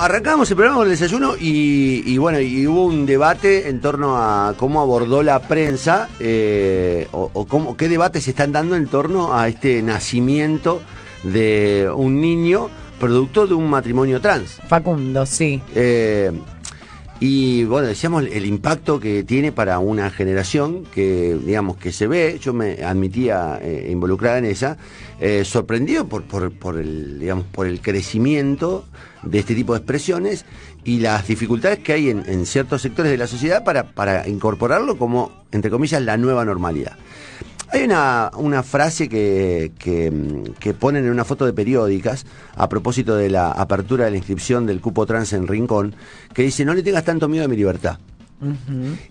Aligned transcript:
Arrancamos 0.00 0.50
el 0.50 0.56
programa 0.56 0.78
con 0.78 0.88
el 0.88 0.98
desayuno 0.98 1.36
y, 1.40 2.02
y 2.04 2.18
bueno, 2.18 2.40
y 2.40 2.66
hubo 2.66 2.84
un 2.84 3.06
debate 3.06 3.68
en 3.68 3.80
torno 3.80 4.16
a 4.16 4.56
cómo 4.56 4.80
abordó 4.80 5.22
la 5.22 5.38
prensa 5.38 6.08
eh, 6.18 7.06
o, 7.12 7.30
o 7.32 7.46
cómo, 7.46 7.76
qué 7.76 7.88
debates 7.88 8.24
se 8.24 8.30
están 8.30 8.50
dando 8.50 8.74
en 8.74 8.88
torno 8.88 9.38
a 9.38 9.46
este 9.46 9.80
nacimiento 9.82 10.82
de 11.22 11.88
un 11.94 12.20
niño 12.20 12.70
producto 12.98 13.46
de 13.46 13.54
un 13.54 13.70
matrimonio 13.70 14.20
trans. 14.20 14.60
Facundo, 14.66 15.24
sí. 15.26 15.62
Eh, 15.76 16.32
y 17.20 17.62
bueno, 17.62 17.86
decíamos 17.86 18.24
el 18.24 18.46
impacto 18.46 18.98
que 18.98 19.22
tiene 19.22 19.52
para 19.52 19.78
una 19.78 20.10
generación 20.10 20.82
que, 20.92 21.38
digamos, 21.46 21.76
que 21.76 21.92
se 21.92 22.08
ve, 22.08 22.40
yo 22.40 22.52
me 22.52 22.82
admitía 22.82 23.60
eh, 23.62 23.90
involucrada 23.92 24.38
en 24.38 24.46
esa, 24.46 24.76
sorprendido 25.44 26.08
por, 26.08 26.24
por, 26.24 26.50
por, 26.50 26.78
el, 26.78 27.20
digamos, 27.20 27.46
por 27.46 27.68
el 27.68 27.80
crecimiento 27.80 28.86
de 29.26 29.38
este 29.38 29.54
tipo 29.54 29.72
de 29.72 29.78
expresiones 29.78 30.44
y 30.84 31.00
las 31.00 31.26
dificultades 31.26 31.78
que 31.78 31.92
hay 31.92 32.10
en, 32.10 32.46
ciertos 32.46 32.82
sectores 32.82 33.10
de 33.10 33.18
la 33.18 33.26
sociedad 33.26 33.64
para, 33.64 33.90
para 33.92 34.28
incorporarlo 34.28 34.98
como, 34.98 35.32
entre 35.52 35.70
comillas, 35.70 36.02
la 36.02 36.16
nueva 36.16 36.44
normalidad. 36.44 36.96
Hay 37.70 37.82
una, 37.82 38.30
una 38.36 38.62
frase 38.62 39.08
que, 39.08 39.72
que, 39.78 40.12
que, 40.60 40.74
ponen 40.74 41.06
en 41.06 41.10
una 41.10 41.24
foto 41.24 41.44
de 41.44 41.52
periódicas 41.52 42.24
a 42.54 42.68
propósito 42.68 43.16
de 43.16 43.30
la 43.30 43.50
apertura 43.50 44.04
de 44.04 44.12
la 44.12 44.16
inscripción 44.18 44.66
del 44.66 44.80
cupo 44.80 45.06
trans 45.06 45.32
en 45.32 45.48
Rincón, 45.48 45.94
que 46.32 46.42
dice, 46.42 46.64
no 46.64 46.74
le 46.74 46.82
tengas 46.82 47.04
tanto 47.04 47.28
miedo 47.28 47.46
a 47.46 47.48
mi 47.48 47.56
libertad. 47.56 47.98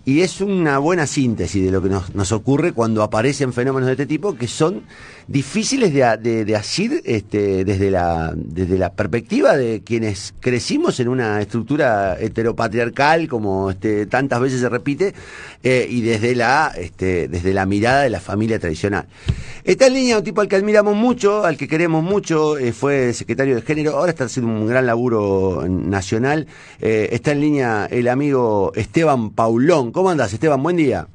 Y 0.04 0.20
es 0.20 0.40
una 0.40 0.78
buena 0.78 1.06
síntesis 1.06 1.64
de 1.64 1.70
lo 1.70 1.82
que 1.82 1.88
nos, 1.88 2.32
ocurre 2.32 2.72
cuando 2.72 3.02
aparecen 3.02 3.52
fenómenos 3.52 3.86
de 3.86 3.92
este 3.92 4.06
tipo 4.06 4.34
que 4.34 4.48
son 4.48 4.82
difíciles 5.26 5.92
de, 5.94 6.16
de, 6.18 6.44
de 6.44 6.56
asir 6.56 7.00
este, 7.04 7.64
desde, 7.64 7.90
la, 7.90 8.32
desde 8.34 8.78
la 8.78 8.92
perspectiva 8.92 9.56
de 9.56 9.82
quienes 9.82 10.34
crecimos 10.40 11.00
en 11.00 11.08
una 11.08 11.40
estructura 11.40 12.18
heteropatriarcal, 12.18 13.28
como 13.28 13.70
este, 13.70 14.06
tantas 14.06 14.40
veces 14.40 14.60
se 14.60 14.68
repite, 14.68 15.14
eh, 15.62 15.86
y 15.88 16.02
desde 16.02 16.34
la, 16.34 16.72
este, 16.76 17.28
desde 17.28 17.54
la 17.54 17.66
mirada 17.66 18.02
de 18.02 18.10
la 18.10 18.20
familia 18.20 18.58
tradicional. 18.58 19.06
Está 19.64 19.86
en 19.86 19.94
línea 19.94 20.18
un 20.18 20.24
tipo 20.24 20.42
al 20.42 20.48
que 20.48 20.56
admiramos 20.56 20.94
mucho, 20.94 21.44
al 21.44 21.56
que 21.56 21.66
queremos 21.66 22.04
mucho, 22.04 22.58
eh, 22.58 22.72
fue 22.72 23.14
secretario 23.14 23.54
de 23.54 23.62
género, 23.62 23.96
ahora 23.96 24.10
está 24.10 24.24
haciendo 24.24 24.52
un 24.52 24.66
gran 24.66 24.86
laburo 24.86 25.64
nacional. 25.66 26.46
Eh, 26.80 27.08
está 27.12 27.32
en 27.32 27.40
línea 27.40 27.86
el 27.90 28.08
amigo 28.08 28.72
Esteban 28.74 29.23
Paulón. 29.30 29.92
¿Cómo 29.92 30.10
andas, 30.10 30.32
Esteban? 30.32 30.62
Buen 30.62 30.76
día. 30.76 31.06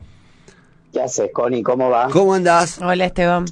¿Qué 0.91 1.01
haces, 1.01 1.29
Connie? 1.31 1.61
¿Cómo 1.61 1.89
va? 1.89 2.09
¿Cómo 2.09 2.33
andás? 2.33 2.79
Hola, 2.81 3.05
Esteban. 3.05 3.45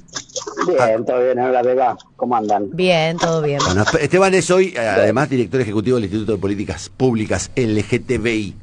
Bien, 0.66 1.04
todo 1.04 1.22
bien. 1.22 1.38
Hola, 1.38 1.62
Beba. 1.62 1.96
¿Cómo 2.16 2.36
andan? 2.36 2.68
Bien, 2.72 3.16
todo 3.16 3.42
bien. 3.42 3.60
Bueno, 3.64 3.84
Esteban 4.00 4.34
es 4.34 4.50
hoy, 4.50 4.76
además, 4.76 5.30
director 5.30 5.60
ejecutivo 5.60 5.96
del 5.96 6.04
Instituto 6.04 6.32
de 6.32 6.38
Políticas 6.38 6.88
Públicas 6.88 7.50
LGTBI. 7.54 8.54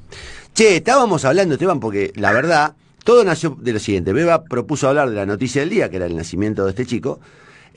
Che, 0.54 0.78
estábamos 0.78 1.24
hablando, 1.24 1.56
Esteban, 1.56 1.80
porque 1.80 2.12
la 2.16 2.34
verdad, 2.34 2.74
todo 3.04 3.24
nació 3.24 3.58
de 3.60 3.74
lo 3.74 3.80
siguiente. 3.80 4.12
Beba 4.12 4.44
propuso 4.44 4.90
hablar 4.90 5.10
de 5.10 5.16
la 5.16 5.26
noticia 5.26 5.62
del 5.62 5.70
día, 5.70 5.90
que 5.90 5.96
era 5.96 6.06
el 6.06 6.16
nacimiento 6.16 6.66
de 6.66 6.72
este 6.72 6.86
chico. 6.86 7.20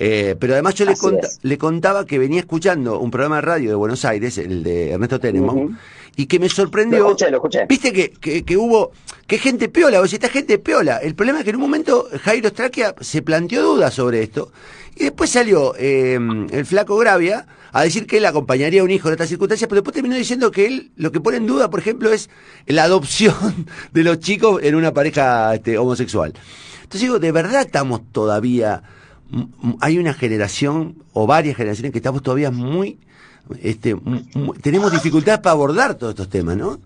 Eh, 0.01 0.37
pero 0.39 0.53
además 0.53 0.75
yo 0.75 0.85
le, 0.85 0.97
cont 0.97 1.21
le, 1.43 1.59
contaba 1.59 2.07
que 2.07 2.21
venía 2.21 2.39
escuchando 2.41 3.01
un 3.01 3.11
programa 3.11 3.37
de 3.37 3.43
radio 3.43 3.69
de 3.71 3.75
Buenos 3.75 4.05
Aires, 4.05 4.39
el 4.39 4.63
de 4.63 4.93
Ernesto 4.93 5.17
uh 5.17 5.19
-huh. 5.19 5.77
Y 6.19 6.27
que 6.27 6.41
me 6.41 6.49
sorprendió. 6.49 6.99
Lo 6.99 7.11
escuché, 7.11 7.31
lo 7.31 7.37
escuché. 7.37 7.67
Viste 7.69 7.93
que, 7.93 8.11
que, 8.11 8.45
que 8.45 8.57
hubo, 8.57 8.91
que 9.29 9.39
gente 9.39 9.69
piola, 9.69 10.01
o 10.01 10.07
sea, 10.09 10.17
esta 10.17 10.29
gente 10.29 10.59
piola. 10.59 10.97
El 10.97 11.15
problema 11.15 11.39
es 11.39 11.45
que 11.45 11.51
en 11.51 11.57
un 11.57 11.63
momento 11.63 12.09
Jairo 12.25 12.49
Straquia 12.49 12.93
se 13.01 13.23
planteó 13.23 13.63
dudas 13.63 13.95
sobre 13.95 14.25
esto, 14.25 14.51
y 14.97 15.05
después 15.05 15.31
salió 15.31 15.77
eh, 15.79 16.19
el 16.51 16.67
flaco 16.67 16.97
Gravia 16.97 17.47
a 17.71 17.85
decir 17.85 18.05
que 18.09 18.17
él 18.17 18.27
acompañaría 18.27 18.81
a 18.81 18.85
un 18.85 18.91
hijo 18.91 19.07
en 19.07 19.13
estas 19.13 19.29
circunstancias, 19.29 19.69
pero 19.69 19.81
después 19.81 19.95
terminó 19.95 20.17
diciendo 20.17 20.51
que 20.51 20.67
él 20.67 20.91
lo 20.97 21.13
que 21.13 21.21
pone 21.21 21.37
en 21.37 21.47
duda, 21.47 21.71
por 21.71 21.79
ejemplo, 21.79 22.13
es 22.13 22.29
la 22.67 22.83
adopción 22.83 23.37
de 23.93 24.03
los 24.03 24.19
chicos 24.19 24.61
en 24.65 24.75
una 24.75 24.93
pareja 24.93 25.55
este, 25.55 25.79
homosexual. 25.79 26.35
Entonces 26.83 27.03
digo, 27.03 27.21
¿de 27.21 27.31
verdad 27.31 27.61
estamos 27.61 28.01
todavía 28.11 28.83
hay 29.81 29.99
una 29.99 30.15
generación 30.15 31.05
o 31.13 31.27
varias 31.27 31.57
generaciones 31.57 31.93
que 31.93 31.99
estamos 31.99 32.23
todavía 32.23 32.51
muy, 32.51 32.99
este, 33.63 33.97
tenemos 34.63 34.93
dificultades 34.93 35.41
para 35.41 35.53
abordar 35.53 35.95
todos 35.95 36.13
estos 36.13 36.29
temas, 36.29 36.57
¿no? 36.57 36.79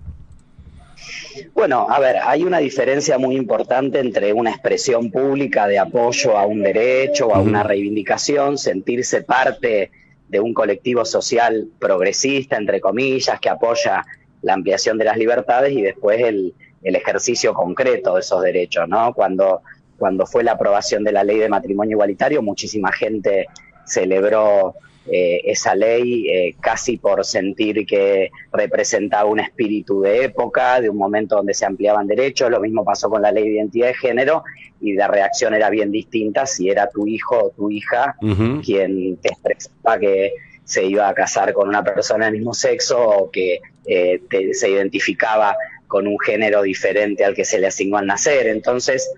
Bueno, 1.54 1.86
a 1.88 1.98
ver, 1.98 2.16
hay 2.22 2.44
una 2.44 2.58
diferencia 2.58 3.18
muy 3.18 3.36
importante 3.36 3.98
entre 4.00 4.32
una 4.32 4.50
expresión 4.50 5.10
pública 5.10 5.66
de 5.66 5.78
apoyo 5.78 6.36
a 6.38 6.46
un 6.46 6.62
derecho 6.62 7.28
o 7.28 7.34
a 7.34 7.40
una 7.40 7.62
reivindicación, 7.62 8.58
sentirse 8.58 9.22
parte 9.22 9.90
de 10.28 10.40
un 10.40 10.54
colectivo 10.54 11.04
social 11.04 11.68
progresista, 11.78 12.56
entre 12.56 12.80
comillas, 12.80 13.40
que 13.40 13.48
apoya 13.48 14.04
la 14.42 14.54
ampliación 14.54 14.98
de 14.98 15.04
las 15.04 15.16
libertades 15.16 15.72
y 15.72 15.82
después 15.82 16.20
el, 16.20 16.54
el 16.82 16.96
ejercicio 16.96 17.54
concreto 17.54 18.14
de 18.14 18.20
esos 18.20 18.42
derechos, 18.42 18.88
¿no? 18.88 19.12
Cuando 19.14 19.62
cuando 20.02 20.26
fue 20.26 20.42
la 20.42 20.54
aprobación 20.54 21.04
de 21.04 21.12
la 21.12 21.22
ley 21.22 21.38
de 21.38 21.48
matrimonio 21.48 21.92
igualitario, 21.92 22.42
muchísima 22.42 22.90
gente 22.90 23.46
celebró 23.84 24.74
eh, 25.10 25.40
esa 25.44 25.74
ley 25.74 26.28
eh, 26.28 26.54
casi 26.60 26.96
por 26.96 27.24
sentir 27.24 27.84
que 27.86 28.30
representaba 28.52 29.24
un 29.24 29.40
espíritu 29.40 30.02
de 30.02 30.24
época, 30.24 30.80
de 30.80 30.90
un 30.90 30.96
momento 30.96 31.36
donde 31.36 31.54
se 31.54 31.66
ampliaban 31.66 32.06
derechos. 32.06 32.50
Lo 32.50 32.60
mismo 32.60 32.84
pasó 32.84 33.10
con 33.10 33.22
la 33.22 33.32
ley 33.32 33.44
de 33.44 33.54
identidad 33.56 33.88
de 33.88 33.94
género 33.94 34.44
y 34.80 34.94
la 34.94 35.08
reacción 35.08 35.54
era 35.54 35.70
bien 35.70 35.91
distinta 35.91 36.46
si 36.46 36.70
era 36.70 36.88
tu 36.88 37.06
hijo 37.06 37.46
o 37.46 37.50
tu 37.50 37.70
hija 37.70 38.16
uh 38.20 38.26
-huh. 38.26 38.64
quien 38.64 39.16
te 39.16 39.28
expresaba 39.28 39.98
que 39.98 40.32
se 40.64 40.84
iba 40.84 41.08
a 41.08 41.14
casar 41.14 41.52
con 41.52 41.68
una 41.68 41.82
persona 41.82 42.26
del 42.26 42.34
mismo 42.34 42.54
sexo 42.54 43.00
o 43.00 43.30
que 43.30 43.60
eh, 43.86 44.22
te, 44.30 44.54
se 44.54 44.70
identificaba 44.70 45.56
con 45.88 46.06
un 46.06 46.18
género 46.18 46.62
diferente 46.62 47.24
al 47.24 47.34
que 47.34 47.44
se 47.44 47.58
le 47.58 47.66
asignó 47.66 47.98
al 47.98 48.06
nacer. 48.06 48.46
Entonces, 48.46 49.10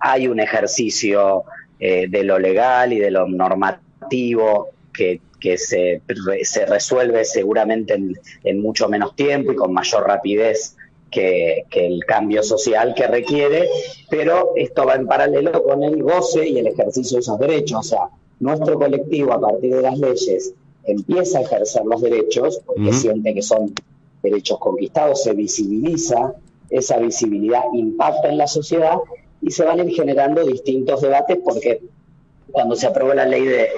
hay 0.00 0.28
un 0.28 0.40
ejercicio 0.40 1.44
eh, 1.80 2.06
de 2.08 2.24
lo 2.24 2.38
legal 2.38 2.92
y 2.92 2.98
de 2.98 3.10
lo 3.10 3.28
normativo 3.28 4.68
que, 4.92 5.20
que 5.40 5.58
se, 5.58 6.02
se, 6.42 6.66
resuelve 6.66 7.24
seguramente 7.24 7.94
en, 7.94 8.18
en, 8.44 8.60
mucho 8.60 8.88
menos 8.88 9.14
tiempo 9.14 9.52
y 9.52 9.56
con 9.56 9.72
mayor 9.72 10.06
rapidez 10.06 10.76
que, 11.10 11.64
que, 11.70 11.86
el 11.86 12.04
cambio 12.04 12.42
social 12.42 12.94
que 12.94 13.06
requiere, 13.06 13.68
pero 14.10 14.52
esto 14.56 14.84
va 14.84 14.94
en 14.94 15.06
paralelo 15.06 15.62
con 15.62 15.82
el 15.82 16.02
goce 16.02 16.48
y 16.48 16.58
el 16.58 16.66
ejercicio 16.66 17.16
de 17.16 17.20
esos 17.20 17.38
derechos. 17.38 17.78
O 17.78 17.82
sea, 17.82 18.08
nuestro 18.40 18.78
colectivo 18.78 19.32
a 19.32 19.40
partir 19.40 19.74
de 19.74 19.82
las 19.82 19.98
leyes 19.98 20.54
empieza 20.84 21.38
a 21.38 21.42
ejercer 21.42 21.84
los 21.84 22.00
derechos 22.02 22.60
porque 22.66 22.82
uh 22.82 22.86
-huh. 22.86 22.92
siente 22.92 23.34
que 23.34 23.42
son 23.42 23.72
derechos 24.22 24.58
conquistados, 24.58 25.22
se 25.22 25.32
visibiliza, 25.34 26.34
esa 26.70 26.98
visibilidad 26.98 27.62
impacta 27.72 28.28
en 28.28 28.38
la 28.38 28.46
sociedad 28.46 28.98
y 29.40 29.50
se 29.50 29.64
van 29.64 29.88
generando 29.90 30.44
distintos 30.44 31.00
debates 31.00 31.38
porque 31.44 31.80
cuando 32.50 32.76
se 32.76 32.86
aprobó 32.86 33.14
la 33.14 33.26
ley 33.26 33.44
de 33.44 33.68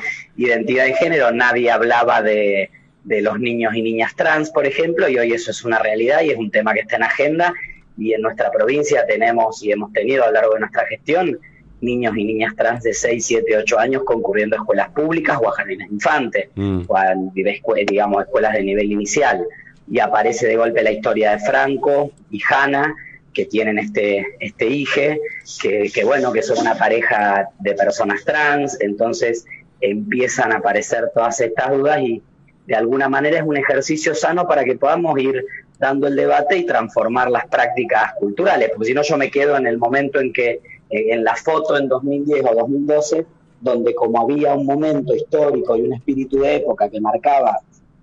identidad 0.45 0.84
de 0.84 0.95
género 0.95 1.31
nadie 1.33 1.71
hablaba 1.71 2.23
de, 2.23 2.71
de, 3.05 3.23
los 3.23 3.39
niños 3.39 3.75
y 3.75 3.83
niñas 3.83 4.15
trans, 4.17 4.51
por 4.51 4.67
ejemplo, 4.67 5.09
y 5.09 5.19
hoy 5.19 5.33
eso 5.33 5.51
es 5.51 5.65
una 5.65 5.78
realidad 5.78 6.23
y 6.23 6.31
es 6.31 6.37
un 6.37 6.51
tema 6.51 6.75
que 6.75 6.81
está 6.81 6.97
en 6.97 7.05
agenda 7.05 7.53
y 7.99 8.15
en 8.15 8.23
nuestra 8.23 8.50
provincia 8.50 9.06
tenemos 9.06 9.62
y 9.62 9.73
hemos 9.73 9.93
tenido 9.93 10.25
a 10.25 10.29
lo 10.29 10.33
largo 10.33 10.55
de 10.55 10.61
nuestra 10.61 10.87
gestión 10.87 11.39
niños 11.81 12.17
y 12.17 12.25
niñas 12.25 12.55
trans 12.56 12.83
de 12.83 12.93
6, 12.93 13.25
7, 13.25 13.56
8 13.59 13.79
años 13.79 14.03
concurriendo 14.05 14.56
a 14.56 14.61
escuelas 14.61 14.91
públicas 14.91 15.39
o 15.41 15.49
a 15.49 15.53
jardines 15.53 15.91
infantes, 15.91 16.49
mm. 16.55 16.83
o 16.87 16.97
a, 16.97 17.15
digamos, 17.34 18.23
escuelas 18.23 18.55
de 18.55 18.62
nivel 18.62 18.93
inicial. 18.93 19.43
Y 19.91 19.99
aparece 19.99 20.47
de 20.47 20.56
golpe 20.56 20.83
la 20.83 20.93
historia 20.93 21.33
de 21.33 21.39
Franco 21.41 22.12
y 22.31 22.41
Hanna, 22.49 22.95
que 23.33 23.47
tienen 23.47 23.79
este, 23.79 24.27
este 24.41 24.67
hije, 24.67 25.21
que, 25.61 25.91
que, 25.93 26.05
bueno, 26.05 26.33
que 26.33 26.43
son 26.43 26.59
una 26.59 26.77
pareja 26.77 27.49
de 27.61 27.75
personas 27.75 28.25
trans, 28.25 28.77
entonces 28.81 29.47
empiezan 29.81 30.53
a 30.53 30.57
aparecer 30.57 31.11
todas 31.15 31.41
estas 31.41 31.71
dudas 31.71 32.01
y 32.01 32.23
de 32.67 32.75
alguna 32.77 33.09
manera 33.09 33.39
es 33.39 33.45
un 33.45 33.57
ejercicio 33.57 34.15
sano 34.15 34.47
para 34.47 34.65
que 34.65 34.77
podamos 34.77 35.19
ir 35.19 35.45
dando 35.79 36.06
el 36.06 36.15
debate 36.15 36.59
y 36.59 36.67
transformar 36.67 37.31
las 37.31 37.47
prácticas 37.47 38.15
culturales, 38.19 38.71
porque 38.75 38.88
si 38.88 38.94
no 38.94 39.03
yo 39.03 39.17
me 39.17 39.31
quedo 39.31 39.56
en 39.56 39.67
el 39.67 39.79
momento 39.79 40.21
en 40.21 40.32
que, 40.32 40.61
en 40.91 41.25
la 41.25 41.35
foto 41.35 41.77
en 41.79 41.88
2010 41.88 42.44
o 42.44 42.55
2012, 42.55 43.27
donde 43.61 43.94
como 43.94 44.21
había 44.21 44.55
un 44.55 44.67
momento 44.67 45.15
histórico 45.15 45.77
y 45.77 45.83
un 45.83 45.94
espíritu 45.94 46.41
de 46.41 46.56
época 46.56 46.88
que 46.88 47.00
marcaba 47.00 47.59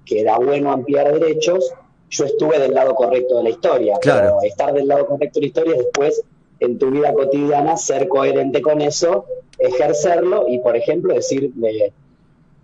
que 0.05 0.21
era 0.21 0.37
bueno 0.37 0.71
ampliar 0.71 1.11
derechos, 1.19 1.71
yo 2.09 2.25
estuve 2.25 2.59
del 2.59 2.73
lado 2.73 2.95
correcto 2.95 3.37
de 3.37 3.43
la 3.43 3.49
historia. 3.49 3.97
Claro. 4.01 4.37
Pero 4.39 4.41
estar 4.43 4.73
del 4.73 4.87
lado 4.87 5.05
correcto 5.05 5.39
de 5.39 5.41
la 5.41 5.47
historia 5.47 5.73
es 5.73 5.79
después, 5.79 6.23
en 6.59 6.77
tu 6.79 6.91
vida 6.91 7.13
cotidiana, 7.13 7.77
ser 7.77 8.07
coherente 8.07 8.61
con 8.61 8.81
eso, 8.81 9.25
ejercerlo 9.59 10.45
y, 10.47 10.59
por 10.59 10.75
ejemplo, 10.75 11.13
decirle, 11.13 11.93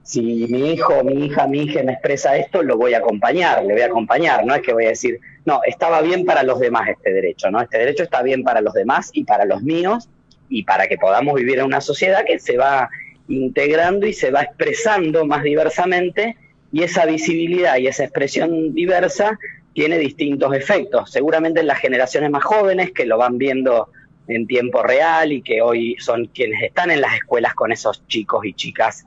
si 0.03 0.21
mi 0.21 0.73
hijo, 0.73 1.03
mi 1.03 1.25
hija, 1.25 1.47
mi 1.47 1.61
hija 1.61 1.81
me 1.83 1.93
expresa 1.93 2.35
esto, 2.35 2.61
lo 2.61 2.77
voy 2.77 2.93
a 2.93 2.97
acompañar, 2.97 3.63
le 3.63 3.73
voy 3.73 3.81
a 3.81 3.85
acompañar. 3.85 4.45
No 4.45 4.53
es 4.53 4.61
que 4.61 4.73
voy 4.73 4.85
a 4.85 4.89
decir, 4.89 5.19
no, 5.45 5.61
estaba 5.65 6.01
bien 6.01 6.25
para 6.25 6.43
los 6.43 6.59
demás 6.59 6.89
este 6.89 7.13
derecho, 7.13 7.49
¿no? 7.49 7.61
Este 7.61 7.77
derecho 7.77 8.03
está 8.03 8.21
bien 8.21 8.43
para 8.43 8.61
los 8.61 8.73
demás 8.73 9.11
y 9.13 9.23
para 9.23 9.45
los 9.45 9.63
míos 9.63 10.09
y 10.49 10.63
para 10.63 10.87
que 10.87 10.97
podamos 10.97 11.35
vivir 11.35 11.59
en 11.59 11.65
una 11.65 11.81
sociedad 11.81 12.25
que 12.25 12.37
se 12.39 12.57
va 12.57 12.89
integrando 13.27 14.05
y 14.05 14.13
se 14.13 14.29
va 14.29 14.41
expresando 14.41 15.25
más 15.25 15.43
diversamente 15.43 16.35
y 16.71 16.83
esa 16.83 17.05
visibilidad 17.05 17.77
y 17.77 17.87
esa 17.87 18.03
expresión 18.03 18.73
diversa 18.73 19.39
tiene 19.73 19.97
distintos 19.97 20.53
efectos. 20.55 21.11
Seguramente 21.11 21.59
en 21.59 21.67
las 21.67 21.79
generaciones 21.79 22.29
más 22.29 22.43
jóvenes 22.43 22.91
que 22.91 23.05
lo 23.05 23.17
van 23.17 23.37
viendo 23.37 23.89
en 24.27 24.47
tiempo 24.47 24.83
real 24.83 25.31
y 25.31 25.41
que 25.41 25.61
hoy 25.61 25.97
son 25.99 26.27
quienes 26.27 26.63
están 26.63 26.91
en 26.91 27.01
las 27.01 27.15
escuelas 27.15 27.53
con 27.53 27.71
esos 27.71 28.05
chicos 28.07 28.45
y 28.45 28.53
chicas 28.53 29.05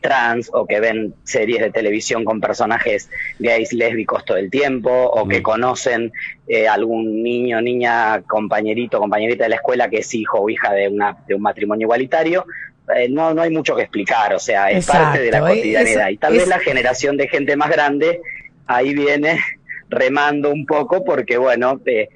trans 0.00 0.50
o 0.52 0.66
que 0.66 0.78
ven 0.78 1.14
series 1.24 1.60
de 1.60 1.70
televisión 1.70 2.24
con 2.24 2.40
personajes 2.40 3.10
gays 3.40 3.72
lésbicos 3.72 4.24
todo 4.24 4.36
el 4.36 4.48
tiempo 4.48 4.90
o 4.90 5.26
que 5.26 5.40
mm. 5.40 5.42
conocen 5.42 6.12
eh, 6.46 6.68
algún 6.68 7.22
niño, 7.22 7.60
niña, 7.60 8.22
compañerito, 8.22 9.00
compañerita 9.00 9.44
de 9.44 9.50
la 9.50 9.56
escuela 9.56 9.90
que 9.90 9.98
es 9.98 10.14
hijo 10.14 10.40
o 10.40 10.50
hija 10.50 10.72
de, 10.72 10.88
una, 10.88 11.16
de 11.26 11.34
un 11.34 11.42
matrimonio 11.42 11.86
igualitario. 11.86 12.46
Eh, 12.94 13.08
no, 13.08 13.34
no 13.34 13.42
hay 13.42 13.50
mucho 13.50 13.76
que 13.76 13.82
explicar, 13.82 14.34
o 14.34 14.38
sea, 14.38 14.70
es 14.70 14.86
parte 14.86 15.20
de 15.20 15.30
la 15.30 15.40
cotidianidad. 15.40 16.08
y 16.08 16.16
tal 16.16 16.32
vez 16.32 16.46
la 16.46 16.58
generación 16.58 17.16
de 17.16 17.28
gente 17.28 17.56
más 17.56 17.70
grande 17.70 18.20
ahí 18.66 18.94
viene 18.94 19.40
remando 19.88 20.50
un 20.50 20.66
poco 20.66 21.04
porque, 21.04 21.36
bueno, 21.36 21.80
eh, 21.86 22.08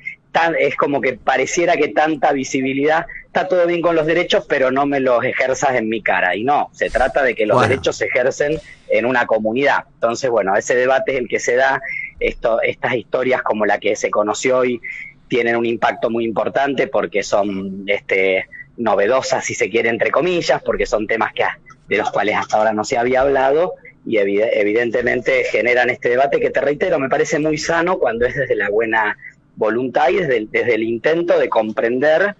es 0.58 0.76
como 0.76 1.00
que 1.00 1.14
pareciera 1.14 1.76
que 1.76 1.88
tanta 1.88 2.32
visibilidad, 2.32 3.06
está 3.26 3.48
todo 3.48 3.66
bien 3.66 3.82
con 3.82 3.94
los 3.94 4.06
derechos, 4.06 4.46
pero 4.48 4.70
no 4.70 4.86
me 4.86 5.00
los 5.00 5.24
ejerzas 5.24 5.74
en 5.76 5.88
mi 5.88 6.02
cara. 6.02 6.34
Y 6.34 6.44
no, 6.44 6.70
se 6.72 6.90
trata 6.90 7.22
de 7.22 7.34
que 7.34 7.46
los 7.46 7.60
derechos 7.60 7.96
se 7.96 8.06
ejercen 8.06 8.58
en 8.88 9.06
una 9.06 9.26
comunidad. 9.26 9.84
Entonces, 9.94 10.30
bueno, 10.30 10.56
ese 10.56 10.74
debate 10.74 11.12
es 11.12 11.19
el 11.19 11.28
que 11.28 11.38
se 11.38 11.56
da, 11.56 11.80
esto, 12.20 12.60
estas 12.62 12.94
historias 12.94 13.42
como 13.42 13.66
la 13.66 13.78
que 13.78 13.96
se 13.96 14.10
conoció 14.10 14.58
hoy 14.58 14.80
tienen 15.28 15.56
un 15.56 15.66
impacto 15.66 16.10
muy 16.10 16.24
importante 16.24 16.88
porque 16.88 17.22
son 17.22 17.84
este, 17.86 18.46
novedosas, 18.76 19.44
si 19.44 19.54
se 19.54 19.70
quiere, 19.70 19.88
entre 19.88 20.10
comillas, 20.10 20.62
porque 20.62 20.86
son 20.86 21.06
temas 21.06 21.32
que, 21.32 21.44
de 21.88 21.96
los 21.98 22.10
cuales 22.10 22.36
hasta 22.36 22.58
ahora 22.58 22.72
no 22.72 22.84
se 22.84 22.98
había 22.98 23.22
hablado 23.22 23.74
y 24.04 24.19
evidentemente 24.19 25.44
generan 25.44 25.90
este 25.90 26.08
debate 26.08 26.40
que 26.40 26.50
te 26.50 26.60
reitero, 26.60 26.99
me 26.99 27.08
parece 27.08 27.38
muy 27.38 27.56
sano 27.56 27.99
cuando 27.99 28.26
es 28.26 28.34
desde 28.34 28.56
la 28.56 28.69
buena 28.69 29.16
voluntad 29.56 30.08
y 30.10 30.16
desde 30.16 30.37
el, 30.38 30.50
desde 30.50 30.75
el 30.75 30.82
intento 30.82 31.38
de 31.38 31.49
comprender 31.49 32.34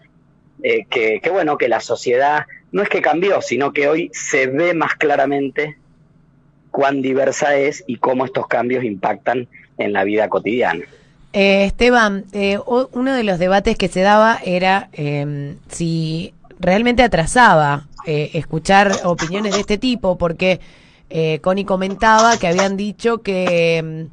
eh, 0.63 0.87
que, 0.89 1.21
bueno, 1.31 1.59
que 1.59 1.69
la 1.69 1.81
sociedad 1.81 2.47
no 2.73 2.83
es 2.83 2.89
que 2.89 3.03
cambió, 3.03 3.43
sino 3.43 3.73
que 3.73 3.89
hoy 3.89 4.11
se 4.13 4.47
ve 4.47 4.75
más 4.75 4.95
claramente 4.95 5.77
cuán 6.71 7.03
diversa 7.03 7.57
es 7.57 7.85
y 7.87 7.97
cómo 7.97 8.25
estos 8.25 8.47
cambios 8.47 8.83
impactan 8.85 9.47
en 9.79 9.93
la 9.93 10.05
vida 10.05 10.29
cotidiana. 10.29 10.85
Eh, 11.33 11.65
Esteban, 11.65 12.25
eh, 12.33 12.59
uno 12.67 13.15
de 13.15 13.25
los 13.25 13.39
debates 13.39 13.77
que 13.77 13.89
se 13.89 14.01
daba 14.01 14.39
era 14.45 14.89
em, 14.93 15.57
si 15.69 16.35
realmente 16.59 17.03
atrasaba 17.03 17.87
escuchar 18.05 18.91
opiniones 19.05 19.55
de 19.55 19.61
este 19.61 19.79
tipo, 19.79 20.19
porque 20.19 20.59
Connie 21.43 21.65
comentaba 21.65 22.37
que 22.39 22.47
habían 22.49 22.77
dicho 22.77 23.23
que 23.23 23.77
em, 23.79 24.09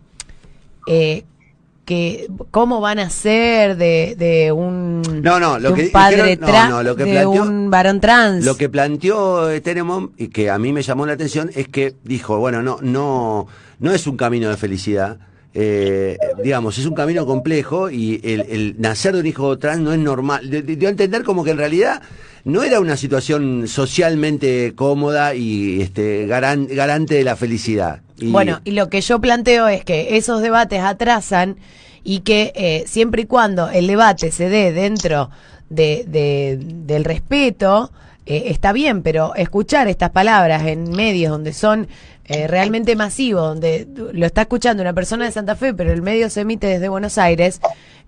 que 1.89 2.27
cómo 2.51 2.81
van 2.81 2.99
a 2.99 3.09
ser 3.09 3.75
de, 3.75 4.13
de 4.15 4.51
un, 4.51 5.01
no, 5.23 5.39
no, 5.39 5.57
lo 5.57 5.73
que, 5.73 5.85
padre 5.85 6.37
trans, 6.37 6.95
de 6.95 7.25
un 7.25 7.71
varón 7.71 7.99
trans. 7.99 8.45
Lo 8.45 8.57
que 8.57 8.69
planteó 8.69 9.49
eh, 9.49 9.59
Tenemon 9.59 10.11
y 10.15 10.27
que 10.27 10.51
a 10.51 10.59
mí 10.59 10.71
me 10.71 10.83
llamó 10.83 11.07
la 11.07 11.13
atención 11.13 11.49
es 11.55 11.67
que 11.67 11.95
dijo, 12.03 12.37
bueno, 12.37 12.61
no, 12.61 12.77
no, 12.83 13.47
no 13.79 13.91
es 13.91 14.05
un 14.05 14.17
camino 14.17 14.49
de 14.49 14.57
felicidad. 14.57 15.17
Eh, 15.53 16.17
digamos, 16.43 16.77
es 16.77 16.85
un 16.85 16.93
camino 16.93 17.25
complejo 17.25 17.89
y 17.89 18.21
el, 18.23 18.75
nacer 18.79 19.13
de 19.13 19.21
un 19.21 19.25
hijo 19.25 19.57
trans 19.57 19.81
no 19.81 19.93
es 19.93 19.99
normal. 19.99 20.49
Dio 20.49 20.89
entender 20.89 21.23
como 21.23 21.43
que 21.43 21.51
en 21.51 21.57
realidad 21.57 22.01
no 22.43 22.63
era 22.63 22.79
una 22.79 22.97
situación 22.97 23.67
socialmente 23.67 24.73
cómoda 24.75 25.35
y 25.35 25.81
este, 25.81 26.27
garante 26.27 27.15
de 27.15 27.23
la 27.23 27.35
felicidad. 27.35 28.01
Bueno, 28.21 28.61
y 28.63 28.71
lo 28.71 28.89
que 28.89 29.01
yo 29.01 29.19
planteo 29.19 29.67
es 29.67 29.83
que 29.83 30.17
esos 30.17 30.41
debates 30.41 30.81
atrasan 30.81 31.57
y 32.03 32.19
que 32.21 32.51
eh, 32.55 32.83
siempre 32.87 33.23
y 33.23 33.25
cuando 33.25 33.69
el 33.69 33.87
debate 33.87 34.31
se 34.31 34.49
dé 34.49 34.71
dentro 34.71 35.29
de, 35.69 36.57
del 36.85 37.05
respeto, 37.05 37.91
eh, 38.25 38.43
está 38.47 38.73
bien, 38.73 39.01
pero 39.03 39.35
escuchar 39.35 39.87
estas 39.87 40.11
palabras 40.11 40.65
en 40.65 40.91
medios 40.91 41.31
donde 41.31 41.53
son 41.53 41.87
eh, 42.29 42.47
realmente 42.47 42.95
masivos, 42.95 43.41
donde 43.41 43.87
lo 44.13 44.25
está 44.25 44.41
escuchando 44.41 44.81
una 44.81 44.93
persona 44.93 45.25
de 45.25 45.31
Santa 45.31 45.55
Fe, 45.55 45.73
pero 45.73 45.91
el 45.91 46.01
medio 46.01 46.29
se 46.29 46.41
emite 46.41 46.67
desde 46.67 46.87
Buenos 46.87 47.17
Aires, 47.17 47.59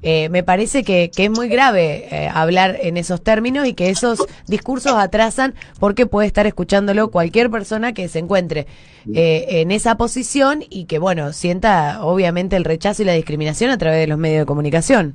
eh, 0.03 0.29
me 0.29 0.41
parece 0.41 0.83
que, 0.83 1.11
que, 1.15 1.25
es 1.25 1.29
muy 1.29 1.47
grave 1.47 2.07
eh, 2.11 2.27
hablar 2.33 2.77
en 2.81 2.97
esos 2.97 3.23
términos 3.23 3.67
y 3.67 3.75
que 3.75 3.89
esos 3.89 4.25
discursos 4.47 4.93
atrasan 4.93 5.53
porque 5.79 6.07
puede 6.07 6.27
estar 6.27 6.47
escuchándolo 6.47 7.11
cualquier 7.11 7.51
persona 7.51 7.93
que 7.93 8.07
se 8.07 8.17
encuentre 8.17 8.65
eh, 9.13 9.45
en 9.47 9.71
esa 9.71 9.97
posición 9.97 10.63
y 10.69 10.85
que, 10.85 10.97
bueno, 10.97 11.33
sienta 11.33 12.03
obviamente 12.03 12.55
el 12.55 12.63
rechazo 12.63 13.03
y 13.03 13.05
la 13.05 13.13
discriminación 13.13 13.69
a 13.69 13.77
través 13.77 13.99
de 13.99 14.07
los 14.07 14.17
medios 14.17 14.39
de 14.39 14.45
comunicación. 14.47 15.13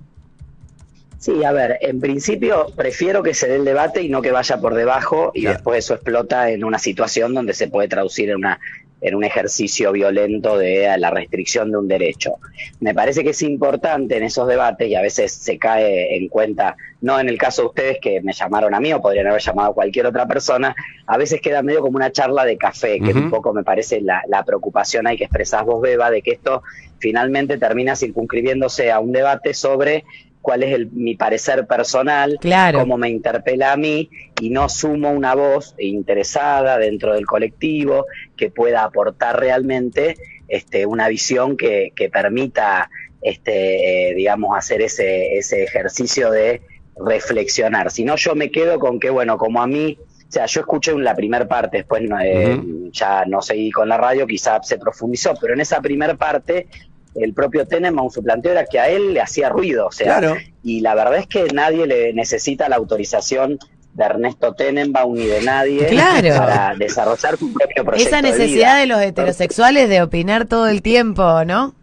Sí, 1.18 1.42
a 1.42 1.50
ver, 1.50 1.78
en 1.80 1.98
principio 1.98 2.66
prefiero 2.76 3.24
que 3.24 3.34
se 3.34 3.48
dé 3.48 3.56
el 3.56 3.64
debate 3.64 4.02
y 4.02 4.08
no 4.08 4.22
que 4.22 4.30
vaya 4.30 4.60
por 4.60 4.74
debajo 4.74 5.32
y 5.34 5.46
después 5.46 5.84
eso 5.84 5.94
explota 5.94 6.50
en 6.50 6.62
una 6.62 6.78
situación 6.78 7.34
donde 7.34 7.54
se 7.54 7.66
puede 7.66 7.88
traducir 7.88 8.30
en 8.30 8.36
una 8.36 8.60
en 9.06 9.14
un 9.14 9.22
ejercicio 9.22 9.92
violento 9.92 10.58
de 10.58 10.92
la 10.98 11.10
restricción 11.10 11.70
de 11.70 11.78
un 11.78 11.86
derecho. 11.86 12.38
Me 12.80 12.92
parece 12.92 13.22
que 13.22 13.30
es 13.30 13.42
importante 13.42 14.16
en 14.16 14.24
esos 14.24 14.48
debates 14.48 14.88
y 14.88 14.96
a 14.96 15.00
veces 15.00 15.30
se 15.30 15.58
cae 15.58 16.16
en 16.16 16.26
cuenta, 16.26 16.76
no 17.02 17.20
en 17.20 17.28
el 17.28 17.38
caso 17.38 17.62
de 17.62 17.68
ustedes 17.68 17.98
que 18.02 18.20
me 18.20 18.32
llamaron 18.32 18.74
a 18.74 18.80
mí 18.80 18.92
o 18.92 19.00
podrían 19.00 19.28
haber 19.28 19.40
llamado 19.40 19.70
a 19.70 19.74
cualquier 19.74 20.06
otra 20.06 20.26
persona, 20.26 20.74
a 21.06 21.16
veces 21.18 21.40
queda 21.40 21.62
medio 21.62 21.82
como 21.82 21.96
una 21.96 22.10
charla 22.10 22.44
de 22.44 22.58
café, 22.58 22.98
que 22.98 23.12
un 23.12 23.30
poco 23.30 23.54
me 23.54 23.62
parece 23.62 24.00
la, 24.00 24.22
la 24.26 24.42
preocupación 24.42 25.06
hay 25.06 25.16
que 25.16 25.24
expresar 25.24 25.64
vos, 25.64 25.80
Beba, 25.80 26.10
de 26.10 26.20
que 26.20 26.32
esto 26.32 26.64
finalmente 26.98 27.58
termina 27.58 27.94
circunscribiéndose 27.94 28.90
a 28.90 28.98
un 28.98 29.12
debate 29.12 29.54
sobre 29.54 30.04
cuál 30.46 30.62
es 30.62 30.72
el, 30.76 30.92
mi 30.92 31.16
parecer 31.16 31.66
personal, 31.66 32.38
cómo 32.72 32.96
me 32.96 33.10
interpela 33.10 33.72
a 33.72 33.76
mí, 33.76 34.08
y 34.40 34.50
no 34.50 34.68
sumo 34.68 35.10
una 35.10 35.34
voz 35.34 35.74
interesada 35.76 36.78
dentro 36.78 37.14
del 37.14 37.26
colectivo 37.26 38.06
que 38.36 38.50
pueda 38.50 38.84
aportar 38.84 39.40
realmente 39.40 40.16
este, 40.48 40.86
una 40.86 41.08
visión 41.08 41.56
que, 41.56 41.92
que 41.94 42.08
permita, 42.08 42.90
este, 43.22 44.10
eh, 44.10 44.14
digamos, 44.14 44.56
hacer 44.56 44.82
ese, 44.82 45.36
ese 45.36 45.64
ejercicio 45.64 46.30
de 46.30 46.62
reflexionar. 46.96 47.90
Si 47.90 48.04
no, 48.04 48.16
yo 48.16 48.34
me 48.34 48.50
quedo 48.50 48.78
con 48.78 49.00
que, 49.00 49.10
bueno, 49.10 49.38
como 49.38 49.62
a 49.62 49.66
mí, 49.66 49.98
o 50.00 50.32
sea, 50.32 50.46
yo 50.46 50.60
escuché 50.60 50.92
en 50.92 51.04
la 51.04 51.14
primera 51.14 51.46
parte, 51.46 51.78
después 51.78 52.02
eh, 52.22 52.60
ya 52.92 53.24
no 53.26 53.42
seguí 53.42 53.70
con 53.70 53.88
la 53.88 53.96
radio, 53.96 54.26
quizá 54.26 54.62
se 54.62 54.78
profundizó, 54.78 55.34
pero 55.40 55.54
en 55.54 55.60
esa 55.60 55.80
primera 55.80 56.14
parte 56.14 56.66
el 57.14 57.32
propio 57.32 57.66
Tenenbaum 57.66 58.10
su 58.10 58.22
planteo 58.22 58.52
era 58.52 58.66
que 58.66 58.78
a 58.78 58.88
él 58.88 59.14
le 59.14 59.20
hacía 59.20 59.48
ruido, 59.48 59.86
o 59.86 59.92
sea, 59.92 60.36
y 60.62 60.80
la 60.80 60.94
verdad 60.94 61.16
es 61.16 61.26
que 61.26 61.46
nadie 61.54 61.86
le 61.86 62.12
necesita 62.12 62.68
la 62.68 62.76
autorización 62.76 63.58
de 63.96 64.04
Ernesto 64.04 64.52
Tenenbaum 64.52 65.14
ni 65.14 65.24
de 65.24 65.40
nadie 65.40 65.88
para 66.36 66.74
desarrollar 66.76 67.38
su 67.38 67.52
propio 67.52 67.84
proyecto. 67.84 68.08
Esa 68.08 68.20
necesidad 68.20 68.78
de, 68.78 68.86
los 68.86 69.00
heterosexuales 69.00 69.88
de 69.88 70.02
opinar 70.02 70.46
todo 70.46 70.68
el 70.68 70.82
tiempo, 70.82 71.44
¿no? 71.44 71.74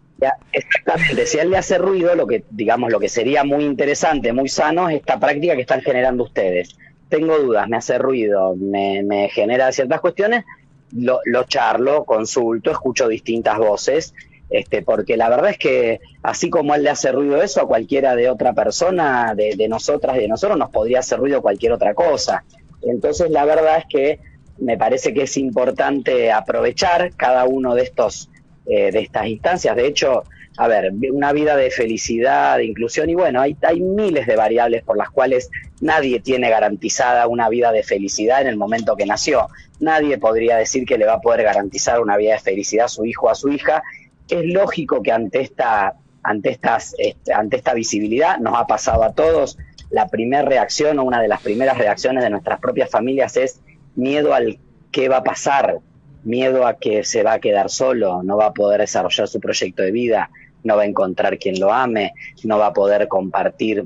exactamente, 0.52 1.26
si 1.26 1.38
a 1.38 1.42
él 1.42 1.50
le 1.50 1.58
hace 1.58 1.76
ruido, 1.76 2.14
lo 2.14 2.26
que, 2.26 2.44
digamos, 2.48 2.90
lo 2.90 2.98
que 2.98 3.10
sería 3.10 3.44
muy 3.44 3.64
interesante, 3.64 4.32
muy 4.32 4.48
sano, 4.48 4.88
es 4.88 4.96
esta 4.96 5.18
práctica 5.18 5.54
que 5.54 5.62
están 5.62 5.82
generando 5.82 6.24
ustedes. 6.24 6.78
Tengo 7.10 7.38
dudas, 7.38 7.68
me 7.68 7.76
hace 7.76 7.98
ruido, 7.98 8.54
me, 8.56 9.02
me 9.02 9.28
genera 9.28 9.70
ciertas 9.72 10.00
cuestiones, 10.00 10.44
lo, 10.92 11.18
lo 11.26 11.44
charlo, 11.44 12.04
consulto, 12.04 12.70
escucho 12.70 13.06
distintas 13.08 13.58
voces 13.58 14.14
este, 14.50 14.82
porque 14.82 15.16
la 15.16 15.28
verdad 15.28 15.50
es 15.50 15.58
que 15.58 16.00
así 16.22 16.50
como 16.50 16.74
él 16.74 16.82
le 16.82 16.90
hace 16.90 17.12
ruido 17.12 17.42
eso 17.42 17.60
a 17.60 17.66
cualquiera 17.66 18.14
de 18.14 18.30
otra 18.30 18.52
persona, 18.52 19.34
de, 19.34 19.56
de 19.56 19.68
nosotras 19.68 20.16
y 20.16 20.20
de 20.20 20.28
nosotros, 20.28 20.58
nos 20.58 20.70
podría 20.70 21.00
hacer 21.00 21.18
ruido 21.18 21.42
cualquier 21.42 21.72
otra 21.72 21.94
cosa. 21.94 22.44
Entonces 22.82 23.30
la 23.30 23.44
verdad 23.44 23.78
es 23.78 23.84
que 23.88 24.20
me 24.58 24.78
parece 24.78 25.12
que 25.12 25.22
es 25.22 25.36
importante 25.36 26.30
aprovechar 26.30 27.12
cada 27.16 27.44
uno 27.44 27.74
de 27.74 27.82
estos 27.82 28.30
eh, 28.66 28.90
de 28.92 29.00
estas 29.00 29.26
instancias. 29.26 29.76
De 29.76 29.86
hecho, 29.86 30.24
a 30.56 30.68
ver, 30.68 30.90
una 31.12 31.34
vida 31.34 31.54
de 31.54 31.70
felicidad, 31.70 32.56
de 32.56 32.64
inclusión, 32.64 33.10
y 33.10 33.14
bueno, 33.14 33.42
hay, 33.42 33.56
hay 33.60 33.80
miles 33.80 34.26
de 34.26 34.36
variables 34.36 34.82
por 34.82 34.96
las 34.96 35.10
cuales 35.10 35.50
nadie 35.82 36.18
tiene 36.20 36.48
garantizada 36.48 37.26
una 37.26 37.50
vida 37.50 37.72
de 37.72 37.82
felicidad 37.82 38.40
en 38.40 38.46
el 38.46 38.56
momento 38.56 38.96
que 38.96 39.04
nació. 39.04 39.48
Nadie 39.80 40.16
podría 40.16 40.56
decir 40.56 40.86
que 40.86 40.96
le 40.96 41.04
va 41.04 41.14
a 41.14 41.20
poder 41.20 41.42
garantizar 41.42 42.00
una 42.00 42.16
vida 42.16 42.32
de 42.32 42.38
felicidad 42.38 42.86
a 42.86 42.88
su 42.88 43.04
hijo 43.04 43.26
o 43.26 43.30
a 43.30 43.34
su 43.34 43.50
hija, 43.50 43.82
es 44.28 44.44
lógico 44.46 45.02
que 45.02 45.12
ante 45.12 45.40
esta, 45.40 45.94
ante, 46.22 46.50
estas, 46.50 46.94
este, 46.98 47.32
ante 47.32 47.56
esta 47.56 47.74
visibilidad 47.74 48.38
nos 48.38 48.58
ha 48.58 48.66
pasado 48.66 49.02
a 49.04 49.12
todos. 49.12 49.58
La 49.90 50.08
primera 50.08 50.42
reacción 50.42 50.98
o 50.98 51.04
una 51.04 51.20
de 51.20 51.28
las 51.28 51.42
primeras 51.42 51.78
reacciones 51.78 52.24
de 52.24 52.30
nuestras 52.30 52.58
propias 52.60 52.90
familias 52.90 53.36
es 53.36 53.60
miedo 53.94 54.34
al 54.34 54.58
qué 54.90 55.08
va 55.08 55.18
a 55.18 55.24
pasar, 55.24 55.78
miedo 56.24 56.66
a 56.66 56.78
que 56.78 57.04
se 57.04 57.22
va 57.22 57.34
a 57.34 57.38
quedar 57.40 57.70
solo, 57.70 58.22
no 58.22 58.36
va 58.36 58.46
a 58.46 58.52
poder 58.54 58.80
desarrollar 58.80 59.28
su 59.28 59.40
proyecto 59.40 59.82
de 59.82 59.92
vida, 59.92 60.30
no 60.62 60.76
va 60.76 60.82
a 60.82 60.86
encontrar 60.86 61.38
quien 61.38 61.60
lo 61.60 61.72
ame, 61.72 62.14
no 62.44 62.58
va 62.58 62.68
a 62.68 62.72
poder 62.72 63.06
compartir 63.08 63.84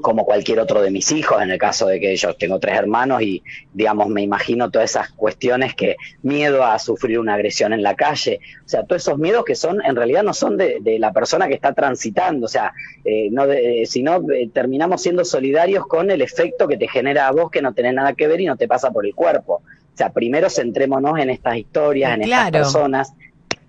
como 0.00 0.24
cualquier 0.24 0.60
otro 0.60 0.82
de 0.82 0.90
mis 0.90 1.12
hijos, 1.12 1.42
en 1.42 1.50
el 1.50 1.58
caso 1.58 1.86
de 1.86 2.00
que 2.00 2.16
yo 2.16 2.34
tengo 2.34 2.58
tres 2.58 2.76
hermanos 2.76 3.22
y, 3.22 3.42
digamos, 3.72 4.08
me 4.08 4.22
imagino 4.22 4.70
todas 4.70 4.90
esas 4.90 5.10
cuestiones 5.10 5.74
que 5.74 5.96
miedo 6.22 6.64
a 6.64 6.78
sufrir 6.78 7.18
una 7.18 7.34
agresión 7.34 7.72
en 7.72 7.82
la 7.82 7.94
calle, 7.94 8.40
o 8.64 8.68
sea, 8.68 8.84
todos 8.84 9.02
esos 9.02 9.18
miedos 9.18 9.44
que 9.44 9.54
son, 9.54 9.84
en 9.84 9.96
realidad 9.96 10.22
no 10.22 10.34
son 10.34 10.56
de, 10.56 10.80
la 10.98 11.12
persona 11.12 11.48
que 11.48 11.54
está 11.54 11.72
transitando, 11.72 12.46
o 12.46 12.48
sea, 12.48 12.72
eh, 13.04 13.28
no 13.30 13.46
de, 13.46 13.84
sino 13.86 14.20
eh, 14.32 14.50
terminamos 14.52 15.02
siendo 15.02 15.24
solidarios 15.24 15.86
con 15.86 16.10
el 16.10 16.20
efecto 16.20 16.68
que 16.68 16.76
te 16.76 16.88
genera 16.88 17.28
a 17.28 17.32
vos 17.32 17.50
que 17.50 17.62
no 17.62 17.72
tenés 17.74 17.94
nada 17.94 18.14
que 18.14 18.26
ver 18.26 18.40
y 18.40 18.46
no 18.46 18.56
te 18.56 18.68
pasa 18.68 18.90
por 18.90 19.06
el 19.06 19.14
cuerpo. 19.14 19.62
O 19.94 19.96
sea, 19.96 20.12
primero 20.12 20.48
centrémonos 20.48 21.18
en 21.18 21.30
estas 21.30 21.56
historias, 21.56 22.14
en 22.14 22.22
estas 22.22 22.50
personas, 22.50 23.12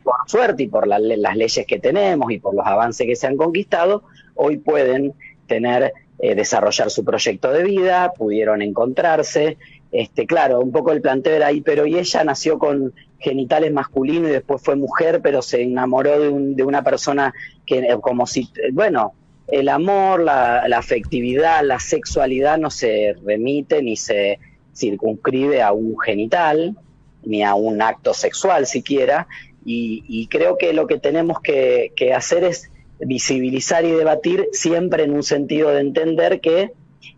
por 0.03 0.15
suerte 0.27 0.63
y 0.63 0.67
por 0.67 0.88
las 0.88 1.01
leyes 1.01 1.65
que 1.67 1.79
tenemos 1.79 2.31
y 2.31 2.39
por 2.39 2.55
los 2.55 2.65
avances 2.65 3.05
que 3.05 3.15
se 3.15 3.27
han 3.27 3.38
conquistado, 3.38 4.03
hoy 4.35 4.57
pueden 4.57 5.13
tener 5.47 5.93
eh, 6.23 6.35
desarrollar 6.35 6.91
su 6.91 7.03
proyecto 7.03 7.51
de 7.51 7.63
vida, 7.63 8.13
pudieron 8.13 8.61
encontrarse. 8.61 9.57
Este, 9.91 10.27
claro, 10.27 10.59
un 10.59 10.71
poco 10.71 10.91
el 10.91 11.01
planteo 11.01 11.33
era 11.33 11.47
ahí, 11.47 11.61
pero 11.61 11.87
y 11.87 11.97
ella 11.97 12.23
nació 12.23 12.59
con 12.59 12.93
genitales 13.17 13.73
masculinos 13.73 14.29
y 14.29 14.33
después 14.33 14.61
fue 14.61 14.75
mujer, 14.75 15.21
pero 15.23 15.41
se 15.41 15.63
enamoró 15.63 16.19
de, 16.19 16.29
un, 16.29 16.55
de 16.55 16.63
una 16.63 16.83
persona 16.83 17.33
que, 17.65 17.79
eh, 17.79 17.97
como 17.99 18.27
si, 18.27 18.47
bueno, 18.71 19.13
el 19.47 19.67
amor, 19.67 20.21
la, 20.21 20.59
afectividad, 20.77 21.65
la 21.65 21.79
sexualidad 21.79 22.59
no 22.59 22.69
se 22.69 23.15
remite 23.25 23.81
ni 23.81 23.97
se 23.97 24.37
circunscribe 24.75 25.63
a 25.63 25.71
un 25.71 25.99
genital, 25.99 26.77
ni 27.25 27.43
a 27.43 27.55
un 27.55 27.81
acto 27.81 28.13
sexual 28.13 28.67
siquiera, 28.67 29.27
y, 29.65 30.27
creo 30.27 30.57
que 30.57 30.73
lo 30.73 30.85
que 30.85 30.99
tenemos 30.99 31.39
que 31.41 32.13
hacer 32.15 32.43
es 32.43 32.71
visibilizar 33.05 33.86
y 33.86 33.91
debatir 33.91 34.48
siempre 34.51 35.03
en 35.03 35.12
un 35.12 35.24
sentido 35.24 35.70
de 35.70 35.81
entender 35.81 36.39
que 36.39 36.72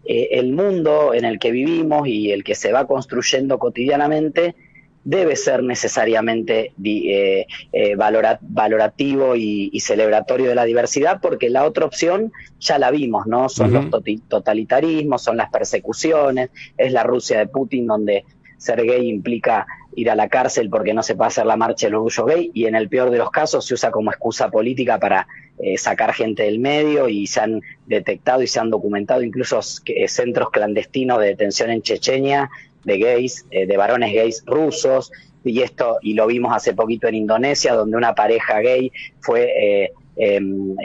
eh, 0.06 0.30
el 0.32 0.54
mundo 0.54 1.14
en 1.14 1.26
el 1.26 1.40
que 1.40 1.52
vivimos 1.52 2.08
y 2.08 2.32
el 2.32 2.44
que 2.44 2.56
se 2.56 2.72
va 2.72 2.88
construyendo 2.88 3.60
cotidianamente 3.60 4.56
debe 5.04 5.36
ser 5.36 5.64
necesariamente 5.64 6.74
eh, 6.84 7.46
eh, 7.74 7.96
valorativo 7.96 9.36
y, 9.36 9.78
celebratorio 9.82 10.48
de 10.48 10.56
la 10.56 10.64
diversidad, 10.64 11.20
porque 11.22 11.50
la 11.50 11.66
otra 11.66 11.86
opción 11.86 12.32
ya 12.60 12.80
la 12.80 12.90
vimos, 12.90 13.28
¿no? 13.28 13.50
Son 13.50 13.74
los 13.74 13.90
totalitarismos, 14.30 15.22
son 15.22 15.36
las 15.36 15.50
persecuciones, 15.50 16.52
es 16.78 16.94
la 16.94 17.04
Rusia 17.04 17.40
de 17.40 17.48
Putin 17.48 17.86
donde 17.88 18.24
ser 18.58 18.86
gay 18.86 19.10
implica 19.10 19.68
ir 19.96 20.10
a 20.10 20.16
la 20.16 20.30
cárcel 20.30 20.70
porque 20.70 20.94
no 20.94 21.04
se 21.04 21.16
puede 21.16 21.28
hacer 21.28 21.46
la 21.46 21.58
marcha 21.58 21.88
del 21.88 21.96
orgullo 21.96 22.26
gay 22.26 22.52
y 22.54 22.66
en 22.66 22.76
el 22.76 22.88
peor 22.88 23.12
de 23.12 23.18
los 23.18 23.30
casos 23.30 23.66
se 23.66 23.74
usa 23.74 23.92
como 23.92 24.10
excusa 24.10 24.50
política 24.50 25.00
para 25.00 25.28
eh, 25.60 25.78
sacar 25.78 26.14
gente 26.14 26.44
del 26.44 26.58
medio 26.58 27.08
y 27.08 27.28
se 27.28 27.40
han 27.40 27.62
detectado 27.86 28.42
y 28.42 28.48
se 28.48 28.60
han 28.60 28.72
documentado 28.72 29.22
incluso 29.22 29.60
eh, 29.86 30.08
centros 30.08 30.50
clandestinos 30.50 31.20
de 31.20 31.28
detención 31.28 31.70
en 31.70 31.84
Chechenia 31.84 32.50
de 32.84 32.98
gays, 32.98 33.46
eh, 33.52 33.68
de 33.68 33.78
varones 33.78 34.14
gays 34.14 34.44
rusos 34.48 35.12
y 35.44 35.62
esto 35.62 36.00
y 36.02 36.16
lo 36.16 36.26
vimos 36.26 36.56
hace 36.56 36.74
poquito 36.74 37.08
en 37.08 37.16
Indonesia 37.16 37.76
donde 37.76 37.96
una 37.96 38.16
pareja 38.16 38.62
gay 38.62 38.92
fue 39.22 39.92
em, 40.16 40.76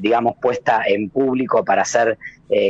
digamos 0.00 0.36
puesta 0.40 0.82
en 0.86 1.10
público 1.10 1.64
para 1.64 1.84
ser 1.84 2.16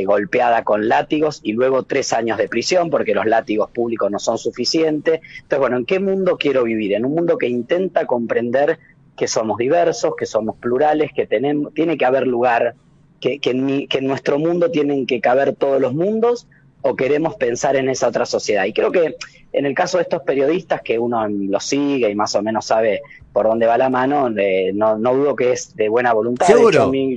golpeada 0.05 0.63
con 0.63 0.87
látigos 0.87 1.39
y 1.43 1.53
luego 1.53 1.83
tres 1.83 2.13
años 2.13 2.37
de 2.37 2.49
prisión 2.49 2.89
porque 2.89 3.15
los 3.15 3.25
látigos 3.25 3.71
públicos 3.71 4.11
no 4.11 4.19
son 4.19 4.37
suficientes. 4.37 5.21
Entonces, 5.35 5.59
bueno, 5.59 5.77
¿en 5.77 5.85
qué 5.85 5.99
mundo 5.99 6.37
quiero 6.37 6.63
vivir? 6.63 6.93
En 6.93 7.05
un 7.05 7.15
mundo 7.15 7.37
que 7.37 7.47
intenta 7.47 8.05
comprender 8.05 8.79
que 9.15 9.27
somos 9.27 9.57
diversos, 9.57 10.15
que 10.15 10.25
somos 10.25 10.55
plurales, 10.57 11.11
que 11.15 11.27
tenemos, 11.27 11.73
tiene 11.73 11.97
que 11.97 12.05
haber 12.05 12.27
lugar, 12.27 12.75
que, 13.19 13.39
que, 13.39 13.51
en, 13.51 13.87
que 13.87 13.99
en 13.99 14.07
nuestro 14.07 14.39
mundo 14.39 14.71
tienen 14.71 15.05
que 15.05 15.21
caber 15.21 15.55
todos 15.55 15.79
los 15.79 15.93
mundos 15.93 16.47
o 16.81 16.95
queremos 16.95 17.35
pensar 17.35 17.75
en 17.75 17.89
esa 17.89 18.07
otra 18.07 18.25
sociedad. 18.25 18.65
Y 18.65 18.73
creo 18.73 18.91
que 18.91 19.15
en 19.53 19.65
el 19.65 19.75
caso 19.75 19.97
de 19.97 20.03
estos 20.03 20.23
periodistas 20.23 20.81
que 20.81 20.97
uno 20.97 21.27
los 21.27 21.63
sigue 21.63 22.09
y 22.09 22.15
más 22.15 22.35
o 22.35 22.41
menos 22.41 22.65
sabe 22.65 23.01
por 23.33 23.47
dónde 23.47 23.65
va 23.65 23.77
la 23.77 23.89
mano, 23.89 24.29
no, 24.29 24.97
no, 24.97 25.15
dudo 25.15 25.35
que 25.35 25.51
es 25.51 25.75
de 25.75 25.89
buena 25.89 26.13
voluntad. 26.13 26.47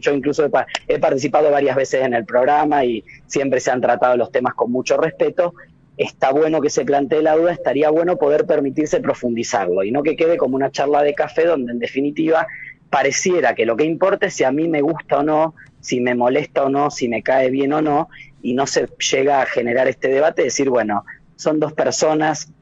yo 0.01 0.13
incluso 0.13 0.45
he, 0.89 0.99
participado 0.99 1.51
varias 1.51 1.77
veces 1.77 2.05
en 2.05 2.15
el 2.15 2.25
programa 2.25 2.85
y 2.85 3.05
siempre 3.27 3.61
se 3.61 3.71
han 3.71 3.81
tratado 3.81 4.17
los 4.17 4.31
temas 4.31 4.55
con 4.55 4.71
mucho 4.71 4.97
respeto. 4.97 5.55
Está 5.97 6.33
bueno 6.33 6.61
que 6.61 6.71
se 6.71 6.85
plantee 6.85 7.23
la 7.23 7.37
duda, 7.37 7.53
estaría 7.53 7.91
bueno 7.91 8.17
poder 8.17 8.47
permitirse 8.47 9.01
profundizarlo 9.01 9.85
y 9.85 9.93
no 9.93 10.03
que 10.03 10.17
quede 10.17 10.37
como 10.37 10.57
una 10.57 10.71
charla 10.71 11.03
de 11.03 11.15
café 11.15 11.47
donde 11.47 11.73
en 11.73 11.79
definitiva 11.79 12.47
pareciera 12.91 13.55
que 13.55 13.67
lo 13.67 13.77
que 13.77 13.85
importa 13.85 14.27
es 14.27 14.35
si 14.35 14.45
a 14.45 14.53
mí 14.53 14.69
me 14.69 14.81
gusta 14.81 15.19
o 15.19 15.23
no, 15.23 15.55
si 15.81 16.01
me 16.01 16.15
molesta 16.15 16.65
o 16.65 16.69
no, 16.69 16.91
si 16.91 17.09
me 17.09 17.23
cae 17.23 17.51
bien 17.51 17.73
o 17.73 17.83
no, 17.83 18.09
y 18.43 18.55
no 18.55 18.67
se 18.67 18.89
llega 19.11 19.43
a 19.43 19.47
generar 19.47 19.89
este 19.89 20.09
debate, 20.09 20.43
decir, 20.43 20.71
bueno, 20.71 21.05
son 21.37 21.61
dos 21.61 21.73
personas 21.73 22.53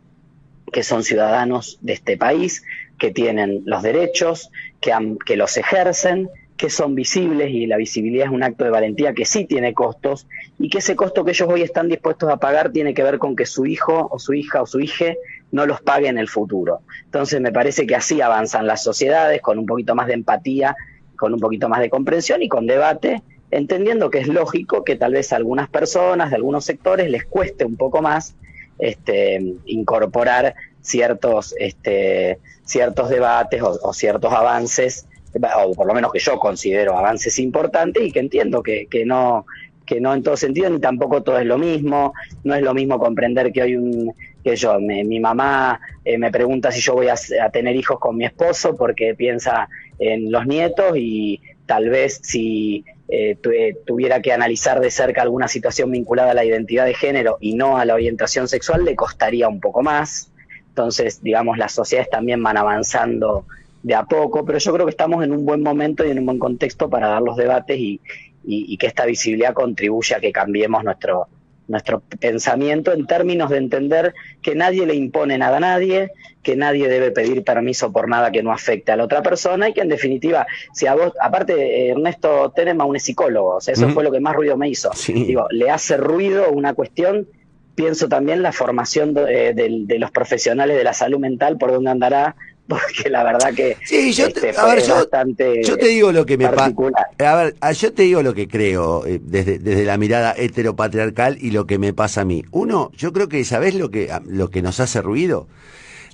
que 0.73 0.83
son 0.83 1.05
ciudadanos 1.05 1.79
de 1.83 1.93
este 1.93 2.17
país, 2.17 2.65
que 2.99 3.11
tienen 3.11 3.63
los 3.67 3.83
derechos, 3.83 4.51
que, 4.81 4.93
que 5.27 5.37
los 5.37 5.57
ejercen, 5.57 6.31
que 6.57 6.71
son 6.71 6.95
visibles 6.95 7.51
y 7.51 7.67
la 7.67 7.77
visibilidad 7.77 8.27
es 8.27 8.33
un 8.33 8.43
acto 8.43 8.65
de 8.65 8.71
valentía 8.71 9.15
que 9.15 9.25
sí 9.25 9.45
tiene 9.45 9.75
costos 9.75 10.27
y 10.59 10.69
que 10.69 10.79
ese 10.79 10.95
costo 10.95 11.25
que 11.25 11.33
ellos 11.33 11.49
hoy 11.51 11.63
están 11.63 11.89
dispuestos 11.89 12.31
a 12.31 12.37
pagar 12.37 12.71
tiene 12.71 12.95
que 12.95 13.03
ver 13.03 13.19
con 13.19 13.35
que 13.35 13.47
su 13.47 13.67
hijo 13.67 14.09
o 14.11 14.19
su 14.19 14.35
hija 14.35 14.63
o 14.63 14.67
su 14.67 14.81
hija 14.81 15.15
no 15.51 15.67
los 15.67 15.81
pague 15.81 16.09
en 16.09 16.19
el 16.19 16.29
futuro. 16.29 16.81
Entonces 17.05 17.41
me 17.41 17.53
parece 17.53 17.87
que 17.87 17.97
así 17.97 18.21
avanzan 18.21 18.67
las 18.67 18.83
sociedades 18.83 19.41
con 19.41 19.59
un 19.59 19.67
poquito 19.67 19.95
más 19.95 20.07
de 20.07 20.15
empatía, 20.15 20.77
con 21.17 21.35
un 21.35 21.41
poquito 21.41 21.69
más 21.69 21.81
de 21.81 21.91
comprensión 21.91 22.43
y 22.43 22.49
con 22.49 22.67
debate, 22.67 23.23
entendiendo 23.51 24.11
que 24.11 24.19
es 24.19 24.29
lógico 24.29 24.83
que 24.83 24.97
tal 24.97 25.13
vez 25.13 25.33
a 25.33 25.37
algunas 25.37 25.69
personas 25.69 26.31
de 26.31 26.37
algunos 26.37 26.65
sectores 26.65 27.11
les 27.11 27.25
cueste 27.25 27.65
un 27.65 27.77
poco 27.77 28.03
más 28.03 28.35
este, 28.79 29.55
incorporar 29.67 30.55
ciertos, 30.81 31.55
este, 31.59 32.41
ciertos 32.65 33.09
debates 33.09 33.63
o, 33.63 33.93
ciertos 33.93 34.33
avances, 34.33 35.07
o 35.35 35.75
por 35.75 35.87
lo 35.87 35.95
menos 35.95 36.13
que 36.13 36.19
yo 36.19 36.39
considero 36.39 36.97
avances 36.97 37.39
importantes 37.39 38.03
y 38.03 38.11
que 38.11 38.21
entiendo 38.21 38.63
que, 38.63 38.87
que 38.87 39.05
no 39.05 39.47
que 39.85 40.01
no 40.01 40.15
en 40.15 40.23
todo 40.23 40.37
sentido 40.37 40.71
ni 40.71 40.79
tampoco 40.79 41.23
todo 41.23 41.39
es 41.39 41.47
lo 41.47 41.59
mismo, 41.59 42.15
no 42.45 42.55
es 42.55 42.63
lo 42.63 42.73
mismo 42.73 42.99
comprender 42.99 43.53
que 43.53 43.63
hoy 43.63 43.77
un 43.77 44.15
que 44.43 44.57
yo, 44.57 44.79
mi 44.81 45.21
mamá 45.21 45.81
eh, 46.05 46.19
me 46.19 46.31
pregunta 46.31 46.73
si 46.73 46.81
yo 46.81 46.95
voy 46.95 47.09
a, 47.09 47.15
tener 47.53 47.77
hijos 47.77 47.99
con 48.01 48.17
mi 48.17 48.25
esposo 48.25 48.77
porque 48.77 49.15
piensa 49.15 49.69
en 49.99 50.33
los 50.33 50.47
nietos 50.47 50.97
y 50.97 51.41
tal 51.67 51.91
vez 51.91 52.21
si 52.23 52.85
eh, 53.09 53.37
eh, 53.53 53.77
tuviera 53.87 54.21
que 54.21 54.33
analizar 54.33 54.81
de 54.81 54.91
cerca 54.91 55.23
alguna 55.23 55.47
situación 55.47 55.91
vinculada 55.91 56.33
a 56.33 56.35
la 56.35 56.45
identidad 56.45 56.87
de 56.87 56.95
género 56.95 57.39
y 57.41 57.55
no 57.55 57.79
a 57.79 57.85
la 57.85 57.95
orientación 57.95 58.49
sexual, 58.49 58.85
le 58.85 58.97
costaría 58.97 59.49
un 59.49 59.61
poco 59.61 59.83
más. 59.83 60.33
Entonces, 60.69 61.23
digamos, 61.23 61.59
las 61.59 61.73
sociedades 61.73 62.11
también 62.11 62.43
van 62.43 62.57
avanzando 62.57 63.47
de 63.83 63.95
a 63.95 64.05
poco, 64.05 64.45
pero 64.45 64.59
yo 64.59 64.73
creo 64.73 64.87
que 64.87 64.91
estamos 64.91 65.25
en 65.25 65.33
un 65.33 65.45
buen 65.45 65.63
momento 65.63 66.05
y 66.05 66.11
en 66.11 66.19
un 66.19 66.27
buen 66.27 66.39
contexto 66.39 66.89
para 66.89 67.09
dar 67.09 67.23
los 67.23 67.37
debates 67.37 67.79
y, 67.79 68.01
y, 68.45 68.77
que 68.77 68.87
esta 68.87 69.07
visibilidad 69.07 69.55
contribuya 69.55 70.17
a 70.19 70.21
que 70.21 70.33
cambiemos 70.33 70.85
nuestro, 70.85 71.29
nuestro 71.69 72.01
pensamiento 72.21 72.93
en 72.93 73.07
términos 73.07 73.51
de 73.51 73.59
entender 73.59 74.15
que 74.41 74.55
nadie 74.55 74.87
le 74.87 74.95
impone 74.95 75.39
nada 75.39 75.59
a 75.59 75.61
nadie, 75.61 76.11
que 76.43 76.57
nadie 76.57 76.89
debe 76.89 77.13
pedir 77.13 77.45
permiso 77.45 77.93
por 77.93 78.09
nada 78.09 78.33
que 78.33 78.43
no 78.43 78.53
afecte 78.53 78.93
a 78.93 78.97
la 78.97 79.05
otra 79.05 79.23
persona 79.23 79.69
y 79.69 79.75
que 79.75 79.81
en 79.81 79.89
definitiva, 79.89 80.47
si 80.73 80.87
a 80.87 80.95
vos, 80.95 81.13
aparte 81.21 81.89
Ernesto 81.89 82.53
Tenema 82.55 82.85
un 82.85 82.99
psicólogo, 82.99 83.57
o 83.57 83.61
sea, 83.61 83.75
eso 83.75 83.89
fue 83.91 84.05
lo 84.05 84.11
que 84.11 84.21
más 84.21 84.35
ruido 84.35 84.57
me 84.57 84.69
hizo. 84.69 84.91
Digo, 85.07 85.47
le 85.51 85.71
hace 85.71 85.97
ruido 85.97 86.51
una 86.51 86.75
cuestión, 86.75 87.29
pienso 87.75 88.09
también 88.09 88.43
la 88.43 88.53
formación 88.53 89.15
de, 89.15 89.55
de 89.55 89.99
los 89.99 90.11
profesionales 90.11 90.77
de 90.77 90.85
la 90.85 90.93
salud 90.93 91.19
mental, 91.19 91.59
por 91.59 91.73
donde 91.73 91.91
andará 91.91 92.37
porque 92.73 93.11
la 93.11 93.25
verdad 93.25 93.55
que 93.55 93.77
sí, 93.85 94.13
yo 94.13 94.33
te, 94.33 94.51
este, 94.51 94.61
a 94.61 94.67
ver, 94.67 94.83
yo, 94.83 95.77
te 95.77 95.89
digo 95.89 96.13
lo 96.13 96.27
que 96.27 96.37
me 96.39 96.49
pasa 96.49 96.75
a 97.19 97.37
ver 97.37 97.55
yo 97.75 97.93
te 97.93 98.03
digo 98.03 98.23
lo 98.23 98.35
que 98.35 98.49
creo 98.49 99.07
eh, 99.07 99.21
desde, 99.23 99.59
desde 99.59 99.85
la 99.85 99.97
mirada 99.97 100.35
heteropatriarcal 100.37 101.39
y 101.41 101.51
lo 101.51 101.67
que 101.67 101.79
me 101.79 101.93
pasa 101.93 102.23
a 102.23 102.25
mí. 102.25 102.45
Uno 102.51 102.91
yo 102.97 103.13
creo 103.13 103.29
que 103.29 103.45
sabes 103.45 103.75
lo 103.75 103.91
que 103.91 104.11
lo 104.27 104.51
que 104.51 104.63
nos 104.63 104.81
hace 104.81 105.03
ruido 105.03 105.49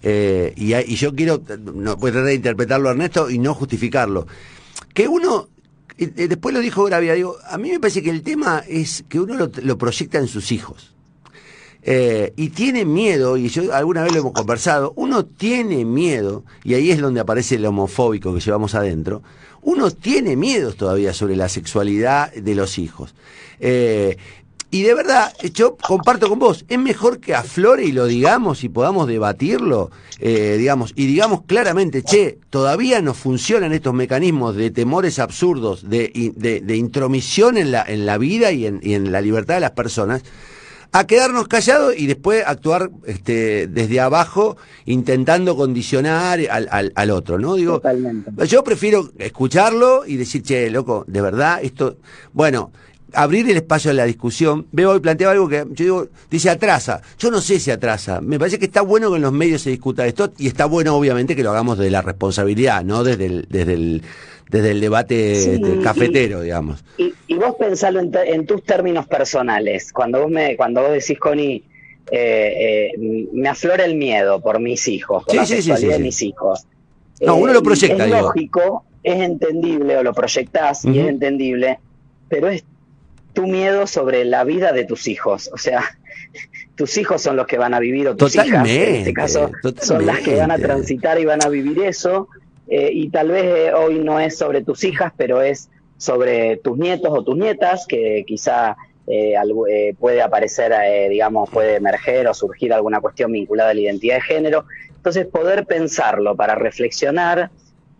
eh, 0.02 0.52
y, 0.56 0.74
y, 0.74 0.96
yo 0.96 1.14
quiero 1.14 1.42
no 1.74 1.98
puedo 1.98 2.12
tratar 2.12 2.28
de 2.28 2.34
interpretarlo 2.34 2.90
Ernesto 2.90 3.30
y 3.30 3.38
no 3.38 3.54
justificarlo. 3.54 4.26
Que 4.94 5.08
uno 5.08 5.48
después 5.96 6.54
lo 6.54 6.60
dijo 6.60 6.84
Gravia 6.84 7.14
digo 7.14 7.36
a 7.44 7.58
mí 7.58 7.70
me 7.70 7.80
parece 7.80 8.02
que 8.02 8.10
el 8.10 8.22
tema 8.22 8.62
es 8.68 9.04
que 9.08 9.18
uno 9.18 9.34
lo, 9.34 9.50
lo 9.62 9.78
proyecta 9.78 10.18
en 10.18 10.28
sus 10.28 10.52
hijos 10.52 10.97
eh, 11.82 12.32
y 12.36 12.50
tiene 12.50 12.84
miedo, 12.84 13.36
y 13.36 13.48
yo 13.48 13.72
alguna 13.72 14.02
vez 14.02 14.12
lo 14.12 14.20
hemos 14.20 14.32
conversado, 14.32 14.92
uno 14.96 15.24
tiene 15.24 15.84
miedo, 15.84 16.44
y 16.64 16.74
ahí 16.74 16.90
es 16.90 17.00
donde 17.00 17.20
aparece 17.20 17.54
el 17.54 17.66
homofóbico 17.66 18.34
que 18.34 18.40
llevamos 18.40 18.74
adentro, 18.74 19.22
uno 19.62 19.90
tiene 19.90 20.36
miedos 20.36 20.76
todavía 20.76 21.12
sobre 21.12 21.36
la 21.36 21.48
sexualidad 21.48 22.32
de 22.32 22.54
los 22.54 22.78
hijos. 22.78 23.14
Eh, 23.60 24.16
y 24.70 24.82
de 24.82 24.92
verdad, 24.92 25.32
yo 25.54 25.76
comparto 25.76 26.28
con 26.28 26.38
vos, 26.38 26.66
es 26.68 26.78
mejor 26.78 27.20
que 27.20 27.34
aflore 27.34 27.86
y 27.86 27.92
lo 27.92 28.04
digamos 28.04 28.64
y 28.64 28.68
podamos 28.68 29.08
debatirlo, 29.08 29.90
eh, 30.18 30.56
digamos, 30.58 30.92
y 30.94 31.06
digamos 31.06 31.44
claramente, 31.46 32.02
che, 32.02 32.38
todavía 32.50 33.00
no 33.00 33.14
funcionan 33.14 33.72
estos 33.72 33.94
mecanismos 33.94 34.56
de 34.56 34.70
temores 34.70 35.18
absurdos, 35.20 35.88
de, 35.88 36.12
de, 36.36 36.76
intromisión 36.76 37.56
en 37.56 37.72
la, 37.72 37.82
en 37.82 38.04
la 38.04 38.18
vida 38.18 38.52
y 38.52 38.66
en, 38.66 38.80
y 38.82 38.92
en 38.92 39.10
la 39.10 39.22
libertad 39.22 39.54
de 39.54 39.60
las 39.60 39.70
personas, 39.70 40.22
a 40.92 41.06
quedarnos 41.06 41.48
callados 41.48 41.94
y 41.96 42.06
después 42.06 42.42
actuar 42.46 42.90
este, 43.04 43.66
desde 43.66 44.00
abajo 44.00 44.56
intentando 44.86 45.56
condicionar 45.56 46.40
al, 46.50 46.68
al, 46.70 46.92
al 46.94 47.10
otro, 47.10 47.38
¿no? 47.38 47.54
Digo, 47.54 47.82
yo 48.46 48.64
prefiero 48.64 49.10
escucharlo 49.18 50.06
y 50.06 50.16
decir, 50.16 50.42
che, 50.42 50.70
loco, 50.70 51.04
de 51.06 51.20
verdad, 51.20 51.60
esto, 51.62 51.98
bueno, 52.32 52.72
abrir 53.12 53.48
el 53.50 53.56
espacio 53.56 53.90
a 53.90 53.94
la 53.94 54.04
discusión. 54.04 54.66
Veo 54.72 54.90
hoy 54.90 55.00
planteaba 55.00 55.32
algo 55.32 55.48
que 55.48 55.64
yo 55.70 55.84
digo, 55.84 56.08
dice 56.30 56.50
atrasa. 56.50 57.00
Yo 57.18 57.30
no 57.30 57.40
sé 57.40 57.60
si 57.60 57.70
atrasa. 57.70 58.20
Me 58.20 58.38
parece 58.38 58.58
que 58.58 58.66
está 58.66 58.82
bueno 58.82 59.10
que 59.10 59.16
en 59.16 59.22
los 59.22 59.32
medios 59.32 59.62
se 59.62 59.70
discuta 59.70 60.06
esto 60.06 60.32
y 60.38 60.46
está 60.46 60.66
bueno 60.66 60.94
obviamente 60.94 61.34
que 61.34 61.42
lo 61.42 61.50
hagamos 61.50 61.78
de 61.78 61.90
la 61.90 62.02
responsabilidad, 62.02 62.84
no 62.84 63.04
desde 63.04 63.26
el, 63.26 63.46
desde 63.48 63.74
el, 63.74 64.02
desde 64.50 64.70
el 64.70 64.80
debate 64.80 65.60
cafetero, 65.82 66.42
digamos. 66.42 66.84
Y, 66.96 67.34
vos 67.34 67.54
pensalo 67.58 68.00
en, 68.00 68.46
tus 68.46 68.62
términos 68.64 69.06
personales. 69.06 69.92
Cuando 69.92 70.22
vos 70.22 70.30
me, 70.30 70.56
cuando 70.56 70.82
vos 70.82 70.92
decís, 70.92 71.18
Connie, 71.18 71.64
eh, 72.10 72.90
eh, 72.90 73.28
me 73.32 73.48
aflora 73.48 73.84
el 73.84 73.94
miedo 73.94 74.40
por 74.40 74.60
mis 74.60 74.88
hijos, 74.88 75.24
por 75.24 75.34
la 75.34 75.46
sexualidad 75.46 75.98
de 75.98 76.02
mis 76.02 76.22
hijos. 76.22 76.66
No, 77.20 77.36
uno 77.36 77.52
lo 77.52 77.58
eh, 77.60 77.62
proyecta. 77.62 78.04
Es 78.04 78.10
lógico, 78.10 78.84
es 79.02 79.20
entendible, 79.20 79.96
o 79.96 80.02
lo 80.02 80.12
proyectás 80.14 80.84
y 80.84 80.98
es 80.98 81.08
entendible, 81.08 81.78
pero 82.28 82.48
es 82.48 82.64
tu 83.38 83.46
miedo 83.46 83.86
sobre 83.86 84.24
la 84.24 84.42
vida 84.42 84.72
de 84.72 84.84
tus 84.84 85.06
hijos. 85.06 85.48
O 85.54 85.58
sea, 85.58 85.84
tus 86.74 86.98
hijos 86.98 87.22
son 87.22 87.36
los 87.36 87.46
que 87.46 87.56
van 87.56 87.72
a 87.72 87.78
vivir, 87.78 88.08
o 88.08 88.16
tus 88.16 88.34
hijas, 88.34 88.68
en 88.68 88.96
este 88.96 89.12
caso, 89.12 89.52
son 89.80 90.06
las 90.06 90.18
que 90.18 90.34
van 90.34 90.50
a 90.50 90.58
transitar 90.58 91.20
y 91.20 91.24
van 91.24 91.44
a 91.44 91.48
vivir 91.48 91.80
eso. 91.84 92.28
Eh, 92.66 92.90
y 92.92 93.10
tal 93.10 93.28
vez 93.28 93.44
eh, 93.44 93.72
hoy 93.72 94.00
no 94.00 94.18
es 94.18 94.36
sobre 94.36 94.64
tus 94.64 94.82
hijas, 94.82 95.12
pero 95.16 95.40
es 95.40 95.70
sobre 95.98 96.56
tus 96.56 96.76
nietos 96.76 97.12
o 97.12 97.22
tus 97.22 97.36
nietas, 97.36 97.86
que 97.86 98.24
quizá 98.26 98.76
eh, 99.06 99.36
puede 100.00 100.20
aparecer, 100.20 100.72
digamos, 101.08 101.48
puede 101.48 101.76
emerger 101.76 102.26
o 102.26 102.34
surgir 102.34 102.72
alguna 102.72 103.00
cuestión 103.00 103.30
vinculada 103.30 103.70
a 103.70 103.74
la 103.74 103.80
identidad 103.82 104.16
de 104.16 104.22
género. 104.22 104.64
Entonces, 104.96 105.26
poder 105.26 105.64
pensarlo 105.64 106.34
para 106.34 106.56
reflexionar 106.56 107.50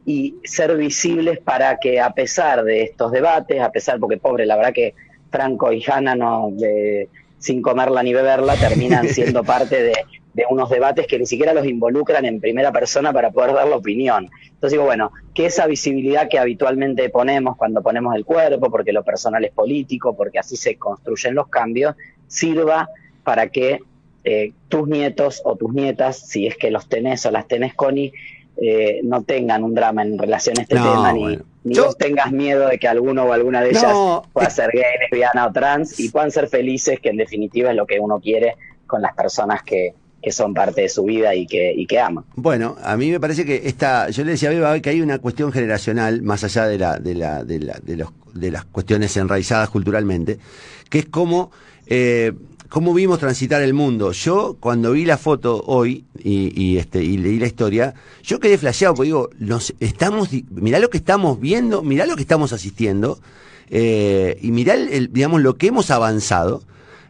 y 0.05 0.35
ser 0.43 0.77
visibles 0.77 1.39
para 1.39 1.79
que 1.79 2.01
a 2.01 2.11
pesar 2.11 2.65
de 2.65 2.83
estos 2.83 3.13
debates, 3.13 3.61
a 3.61 3.71
pesar, 3.71 4.01
porque 4.01 4.17
pobre, 4.17 4.45
la 4.45 4.57
verdad 4.57 4.73
que 4.73 4.95
Franco 5.31 5.73
y 5.73 5.83
Hanna 5.87 6.15
no, 6.15 6.51
sin 7.39 7.63
comerla 7.63 8.03
ni 8.03 8.13
beberla, 8.13 8.57
terminan 8.57 9.09
siendo 9.09 9.45
parte 9.45 9.83
de, 9.83 9.95
unos 10.51 10.71
debates 10.71 11.09
que 11.09 11.19
ni 11.19 11.27
siquiera 11.27 11.53
los 11.53 11.67
involucran 11.67 12.25
en 12.25 12.41
primera 12.41 12.71
persona 12.71 13.13
para 13.13 13.33
poder 13.33 13.55
dar 13.55 13.67
la 13.67 13.77
opinión. 13.77 14.31
Entonces 14.45 14.73
digo, 14.73 14.85
bueno, 14.85 15.11
que 15.35 15.47
esa 15.47 15.67
visibilidad 15.67 16.29
que 16.29 16.39
habitualmente 16.39 17.09
ponemos 17.11 17.57
cuando 17.57 17.83
ponemos 17.83 18.15
el 18.15 18.25
cuerpo, 18.25 18.71
porque 18.71 18.93
lo 18.93 19.03
personal 19.03 19.45
es 19.45 19.51
político, 19.51 20.17
porque 20.17 20.39
así 20.39 20.57
se 20.57 20.77
construyen 20.77 21.35
los 21.35 21.49
cambios, 21.49 21.97
sirva 22.29 22.89
para 23.25 23.49
que 23.49 23.81
eh, 24.23 24.53
tus 24.69 24.87
nietos 24.87 25.43
o 25.45 25.57
tus 25.57 25.73
nietas, 25.73 26.29
si 26.29 26.47
es 26.47 26.57
que 26.57 26.71
los 26.71 26.89
tenés 26.89 27.27
o 27.27 27.33
las 27.33 27.49
tenés, 27.49 27.75
Connie, 27.75 28.13
eh, 28.61 29.01
no 29.05 29.23
tengan 29.23 29.63
un 29.63 29.75
drama 29.75 30.03
en 30.03 30.19
relación 30.19 30.59
a 30.59 30.63
este 30.63 30.75
tema, 30.75 31.13
ni, 31.13 31.39
tengas 31.99 32.33
miedo 32.33 32.69
de 32.69 32.79
que 32.79 32.89
alguno 32.89 33.25
o 33.25 33.33
alguna 33.33 33.61
de 33.61 33.71
ellas 33.71 33.95
pueda 34.33 34.51
ser 34.51 34.71
gay, 34.73 34.83
lesbiana 35.01 35.47
o 35.47 35.53
trans, 35.53 35.99
y 36.01 36.09
puedan 36.09 36.31
ser 36.31 36.49
felices, 36.49 36.99
que 37.01 37.11
en 37.11 37.19
definitiva 37.19 37.71
es 37.71 37.77
lo 37.77 37.87
que 37.87 38.01
uno 38.01 38.21
quiere 38.21 38.57
con 38.87 39.03
las 39.03 39.15
personas 39.15 39.63
que, 39.63 39.95
que 40.23 40.33
son 40.33 40.55
parte 40.55 40.81
de 40.81 40.89
su 40.89 41.05
vida 41.05 41.35
y 41.35 41.47
que, 41.47 41.73
y 41.73 41.87
que 41.87 42.01
ama. 42.01 42.25
Bueno, 42.35 42.77
a 42.83 42.97
mí 42.97 43.11
me 43.11 43.21
parece 43.21 43.45
que 43.45 43.63
esta, 43.65 44.11
yo 44.11 44.25
le 44.25 44.33
decía 44.33 44.49
a 44.49 44.53
Beba 44.53 44.81
que 44.81 44.91
hay 44.91 45.01
una 45.01 45.19
cuestión 45.19 45.53
generacional, 45.53 46.23
más 46.23 46.43
allá 46.43 46.67
de, 46.67 46.79
la, 46.79 46.99
de, 46.99 47.15
la, 47.15 47.45
de, 47.45 47.61
la, 47.61 47.79
de, 47.81 47.97
los, 47.97 48.09
de 48.35 48.51
las 48.51 48.65
cuestiones 48.65 49.17
enraizadas 49.17 49.71
culturalmente, 49.71 50.39
que 50.91 51.01
es 51.01 51.07
como... 51.07 51.51
Eh, 51.87 52.33
cómo 52.69 52.95
vimos 52.95 53.19
transitar 53.19 53.63
el 53.63 53.75
mundo. 53.75 54.13
Yo, 54.13 54.57
cuando 54.61 54.93
vi 54.93 55.05
la 55.05 55.19
foto 55.19 55.63
hoy 55.67 56.05
y, 56.19 56.77
este, 56.77 57.03
y 57.03 57.17
leí 57.17 57.39
la 57.39 57.47
historia, 57.47 57.95
yo 58.23 58.41
quedé 58.41 58.59
flasheado, 58.59 58.95
porque 58.95 59.07
digo, 59.07 59.31
nos 59.39 59.75
estamos, 59.81 60.29
mirá 60.51 60.79
lo 60.79 60.91
que 60.91 60.99
estamos 60.99 61.41
viendo, 61.41 61.83
mirá 61.83 62.07
lo 62.07 62.17
que 62.17 62.23
estamos 62.23 62.53
asistiendo, 62.53 63.19
eh, 63.71 64.39
y 64.43 64.51
mirá, 64.51 64.75
el, 64.75 65.13
digamos, 65.13 65.43
lo 65.43 65.57
que 65.57 65.69
hemos 65.69 65.91
avanzado. 65.91 66.63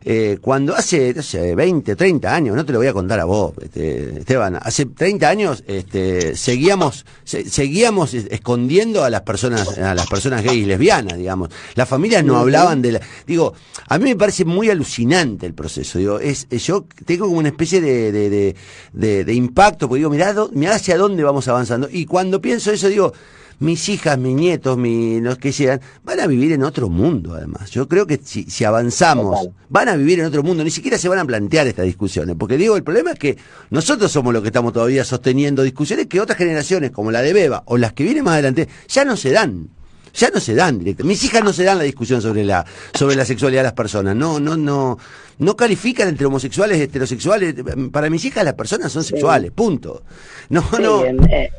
Eh, 0.04 0.38
cuando 0.40 0.74
hace, 0.74 1.12
no 1.14 1.56
20, 1.56 1.96
30 1.96 2.34
años, 2.34 2.56
no 2.56 2.64
te 2.64 2.72
lo 2.72 2.78
voy 2.78 2.86
a 2.86 2.92
contar 2.92 3.18
a 3.20 3.24
vos, 3.24 3.52
este, 3.60 4.20
Esteban, 4.20 4.56
hace 4.60 4.86
30 4.86 5.28
años 5.28 5.64
este, 5.66 6.36
seguíamos, 6.36 7.04
seguíamos 7.24 8.14
escondiendo 8.14 9.02
a 9.02 9.10
las 9.10 9.22
personas, 9.22 9.76
a 9.76 9.94
las 9.94 10.06
personas 10.06 10.44
gays 10.44 10.62
y 10.62 10.66
lesbianas, 10.66 11.18
digamos. 11.18 11.50
Las 11.74 11.88
familias 11.88 12.24
no 12.24 12.36
hablaban 12.36 12.80
de 12.80 12.92
la, 12.92 13.00
digo, 13.26 13.54
a 13.88 13.98
mí 13.98 14.04
me 14.04 14.16
parece 14.16 14.44
muy 14.44 14.70
alucinante 14.70 15.46
el 15.46 15.54
proceso, 15.54 15.98
digo, 15.98 16.20
es, 16.20 16.48
yo 16.48 16.86
tengo 17.04 17.26
como 17.26 17.38
una 17.38 17.48
especie 17.48 17.80
de, 17.80 18.12
de, 18.12 18.56
de, 18.92 19.24
de 19.24 19.34
impacto, 19.34 19.88
porque 19.88 19.98
digo, 19.98 20.10
mirá, 20.10 20.34
mirá 20.52 20.76
hacia 20.76 20.96
dónde 20.96 21.24
vamos 21.24 21.48
avanzando, 21.48 21.88
y 21.90 22.06
cuando 22.06 22.40
pienso 22.40 22.70
eso 22.70 22.88
digo, 22.88 23.12
mis 23.60 23.88
hijas, 23.88 24.18
mis 24.18 24.34
nietos, 24.34 24.78
mis, 24.78 25.22
los 25.22 25.38
que 25.38 25.52
sean, 25.52 25.80
van 26.04 26.20
a 26.20 26.26
vivir 26.26 26.52
en 26.52 26.62
otro 26.62 26.88
mundo 26.88 27.34
además. 27.34 27.70
Yo 27.70 27.88
creo 27.88 28.06
que 28.06 28.20
si, 28.22 28.44
si 28.44 28.64
avanzamos, 28.64 29.48
van 29.68 29.88
a 29.88 29.96
vivir 29.96 30.20
en 30.20 30.26
otro 30.26 30.42
mundo, 30.42 30.64
ni 30.64 30.70
siquiera 30.70 30.98
se 30.98 31.08
van 31.08 31.18
a 31.18 31.24
plantear 31.24 31.66
estas 31.66 31.86
discusiones, 31.86 32.36
porque 32.38 32.56
digo, 32.56 32.76
el 32.76 32.84
problema 32.84 33.12
es 33.12 33.18
que 33.18 33.38
nosotros 33.70 34.10
somos 34.10 34.32
los 34.32 34.42
que 34.42 34.48
estamos 34.48 34.72
todavía 34.72 35.04
sosteniendo 35.04 35.62
discusiones 35.62 36.06
que 36.06 36.20
otras 36.20 36.38
generaciones, 36.38 36.90
como 36.90 37.10
la 37.10 37.22
de 37.22 37.32
Beba 37.32 37.62
o 37.66 37.76
las 37.76 37.92
que 37.92 38.04
vienen 38.04 38.24
más 38.24 38.34
adelante, 38.34 38.68
ya 38.88 39.04
no 39.04 39.16
se 39.16 39.30
dan 39.30 39.68
ya 40.14 40.30
no 40.30 40.40
se 40.40 40.54
dan 40.54 40.78
directamente. 40.78 41.04
Mis 41.04 41.22
hijas 41.24 41.44
no 41.44 41.52
se 41.52 41.64
dan 41.64 41.78
la 41.78 41.84
discusión 41.84 42.20
sobre 42.20 42.44
la 42.44 42.64
sobre 42.94 43.14
la 43.14 43.24
sexualidad 43.24 43.60
de 43.60 43.64
las 43.64 43.72
personas. 43.74 44.16
No, 44.16 44.40
no, 44.40 44.56
no, 44.56 44.98
no 45.38 45.56
califican 45.56 46.08
entre 46.08 46.26
homosexuales, 46.26 46.80
heterosexuales. 46.80 47.54
Para 47.92 48.10
mis 48.10 48.24
hijas 48.24 48.44
las 48.44 48.54
personas 48.54 48.90
son 48.90 49.04
sexuales, 49.04 49.52
punto. 49.52 50.02
No, 50.48 50.64
no. 50.80 51.04
Eh, 51.04 51.50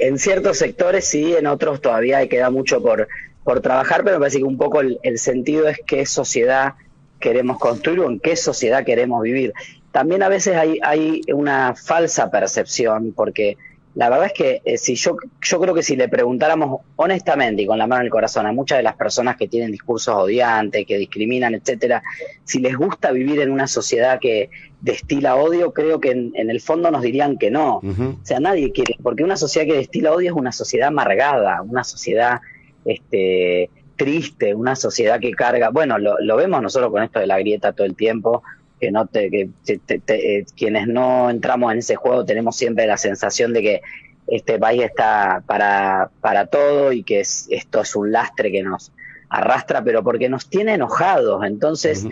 en 0.00 0.18
ciertos 0.18 0.58
sectores 0.58 1.04
sí, 1.04 1.34
en 1.34 1.46
otros 1.46 1.80
todavía 1.80 2.26
queda 2.28 2.50
mucho 2.50 2.82
por, 2.82 3.08
por 3.44 3.60
trabajar, 3.60 4.02
pero 4.02 4.16
me 4.16 4.20
parece 4.20 4.38
que 4.38 4.44
un 4.44 4.58
poco 4.58 4.80
el, 4.80 5.18
sentido 5.18 5.68
es 5.68 5.78
qué 5.86 6.06
sociedad 6.06 6.74
queremos 7.20 7.58
construir 7.58 8.00
o 8.00 8.10
en 8.10 8.20
qué 8.20 8.36
sociedad 8.36 8.84
queremos 8.84 9.22
vivir. 9.22 9.52
También 9.92 10.22
a 10.22 10.28
veces 10.28 10.56
hay, 10.56 10.80
hay 10.82 11.20
una 11.32 11.74
falsa 11.74 12.30
percepción, 12.30 13.12
porque 13.14 13.56
la 13.94 14.10
verdad 14.10 14.26
es 14.26 14.32
que 14.32 14.62
eh, 14.64 14.76
si 14.76 14.96
yo, 14.96 15.16
yo 15.40 15.60
creo 15.60 15.74
que 15.74 15.82
si 15.82 15.94
le 15.94 16.08
preguntáramos 16.08 16.80
honestamente 16.96 17.62
y 17.62 17.66
con 17.66 17.78
la 17.78 17.86
mano 17.86 18.00
en 18.00 18.06
el 18.06 18.10
corazón 18.10 18.44
a 18.46 18.52
muchas 18.52 18.78
de 18.78 18.82
las 18.82 18.96
personas 18.96 19.36
que 19.36 19.46
tienen 19.46 19.70
discursos 19.70 20.14
odiantes, 20.14 20.84
que 20.84 20.98
discriminan, 20.98 21.54
etcétera, 21.54 22.02
si 22.42 22.58
les 22.58 22.76
gusta 22.76 23.12
vivir 23.12 23.40
en 23.40 23.52
una 23.52 23.68
sociedad 23.68 24.18
que 24.20 24.50
destila 24.84 25.36
odio, 25.36 25.72
creo 25.72 25.98
que 25.98 26.10
en, 26.10 26.32
el 26.34 26.60
fondo 26.60 26.90
nos 26.90 27.00
dirían 27.00 27.38
que 27.38 27.50
no. 27.50 27.76
O 27.78 28.18
sea, 28.22 28.38
nadie 28.38 28.70
quiere, 28.70 28.96
porque 29.02 29.24
una 29.24 29.36
sociedad 29.36 29.66
que 29.66 29.78
destila 29.78 30.12
odio 30.12 30.30
es 30.30 30.36
una 30.36 30.52
sociedad 30.52 30.88
amargada, 30.88 31.62
una 31.62 31.84
sociedad 31.84 32.40
este, 32.84 33.70
triste, 33.96 34.54
una 34.54 34.76
sociedad 34.76 35.20
que 35.20 35.32
carga. 35.32 35.70
Bueno, 35.70 35.98
lo, 35.98 36.20
lo 36.20 36.36
vemos 36.36 36.60
nosotros 36.60 36.90
con 36.90 37.02
esto 37.02 37.18
de 37.18 37.26
la 37.26 37.38
grieta 37.38 37.72
todo 37.72 37.86
el 37.86 37.96
tiempo 37.96 38.42
que 38.78 38.90
no 38.90 39.06
te, 39.06 39.30
que 39.30 39.48
eh, 39.66 40.44
quienes 40.54 40.86
no 40.86 41.30
entramos 41.30 41.72
en 41.72 41.78
ese 41.78 41.96
juego 41.96 42.26
tenemos 42.26 42.54
siempre 42.54 42.86
la 42.86 42.98
sensación 42.98 43.54
de 43.54 43.62
que 43.62 43.82
este 44.26 44.58
país 44.58 44.82
está 44.82 45.42
para, 45.46 46.10
para 46.20 46.46
todo 46.46 46.92
y 46.92 47.04
que 47.04 47.20
esto 47.20 47.80
es 47.80 47.96
un 47.96 48.12
lastre 48.12 48.52
que 48.52 48.62
nos 48.62 48.92
arrastra, 49.30 49.82
pero 49.82 50.04
porque 50.04 50.28
nos 50.28 50.50
tiene 50.50 50.74
enojados. 50.74 51.44
Entonces, 51.46 52.06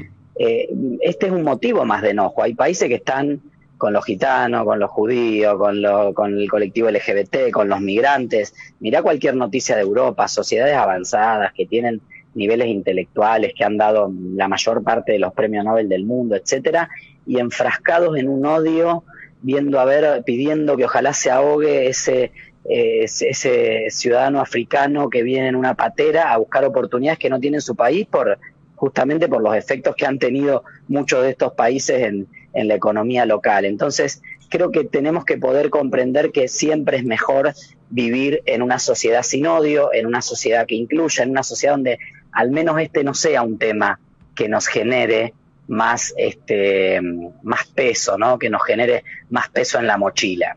eh, 0.44 0.68
este 1.00 1.26
es 1.26 1.32
un 1.32 1.44
motivo 1.44 1.84
más 1.84 2.02
de 2.02 2.10
enojo. 2.10 2.42
Hay 2.42 2.54
países 2.54 2.88
que 2.88 2.96
están 2.96 3.40
con 3.78 3.92
los 3.92 4.04
gitanos, 4.04 4.64
con 4.64 4.80
los 4.80 4.90
judíos, 4.90 5.56
con, 5.56 5.80
con 6.14 6.36
el 6.36 6.50
colectivo 6.50 6.90
LGBT, 6.90 7.52
con 7.52 7.68
los 7.68 7.80
migrantes. 7.80 8.52
Mirá 8.80 9.02
cualquier 9.02 9.36
noticia 9.36 9.76
de 9.76 9.82
Europa, 9.82 10.26
sociedades 10.26 10.74
avanzadas 10.74 11.52
que 11.52 11.66
tienen 11.66 12.00
niveles 12.34 12.66
intelectuales 12.66 13.52
que 13.56 13.62
han 13.62 13.76
dado 13.76 14.12
la 14.34 14.48
mayor 14.48 14.82
parte 14.82 15.12
de 15.12 15.20
los 15.20 15.32
premios 15.32 15.64
Nobel 15.64 15.88
del 15.88 16.04
mundo, 16.04 16.34
etcétera, 16.34 16.88
y 17.24 17.38
enfrascados 17.38 18.16
en 18.16 18.28
un 18.28 18.44
odio, 18.44 19.04
viendo 19.42 19.78
a 19.78 19.84
ver, 19.84 20.24
pidiendo 20.24 20.76
que 20.76 20.86
ojalá 20.86 21.12
se 21.12 21.30
ahogue 21.30 21.86
ese, 21.86 22.32
ese, 22.64 23.86
ciudadano 23.90 24.40
africano 24.40 25.08
que 25.08 25.22
viene 25.22 25.48
en 25.48 25.56
una 25.56 25.74
patera 25.74 26.32
a 26.32 26.38
buscar 26.38 26.64
oportunidades 26.64 27.20
que 27.20 27.30
no 27.30 27.38
tiene 27.38 27.58
en 27.58 27.62
su 27.62 27.76
país 27.76 28.06
por 28.06 28.38
justamente 28.82 29.28
por 29.28 29.40
los 29.40 29.54
efectos 29.54 29.94
que 29.94 30.06
han 30.06 30.18
tenido 30.18 30.64
muchos 30.88 31.22
de 31.22 31.30
estos 31.30 31.52
países 31.52 32.02
en, 32.02 32.26
en 32.52 32.66
la 32.66 32.74
economía 32.74 33.24
local. 33.26 33.64
Entonces, 33.64 34.20
creo 34.50 34.72
que 34.72 34.82
tenemos 34.82 35.24
que 35.24 35.38
poder 35.38 35.70
comprender 35.70 36.32
que 36.32 36.48
siempre 36.48 36.96
es 36.96 37.04
mejor 37.04 37.54
vivir 37.90 38.42
en 38.44 38.60
una 38.60 38.80
sociedad 38.80 39.22
sin 39.22 39.46
odio, 39.46 39.94
en 39.94 40.04
una 40.04 40.20
sociedad 40.20 40.66
que 40.66 40.74
incluya, 40.74 41.22
en 41.22 41.30
una 41.30 41.44
sociedad 41.44 41.74
donde 41.74 42.00
al 42.32 42.50
menos 42.50 42.80
este 42.80 43.04
no 43.04 43.14
sea 43.14 43.42
un 43.42 43.56
tema 43.56 44.00
que 44.34 44.48
nos 44.48 44.66
genere 44.66 45.32
más, 45.68 46.12
este, 46.16 47.00
más 47.44 47.68
peso, 47.68 48.18
¿no? 48.18 48.36
Que 48.36 48.50
nos 48.50 48.64
genere 48.64 49.04
más 49.30 49.48
peso 49.48 49.78
en 49.78 49.86
la 49.86 49.96
mochila. 49.96 50.56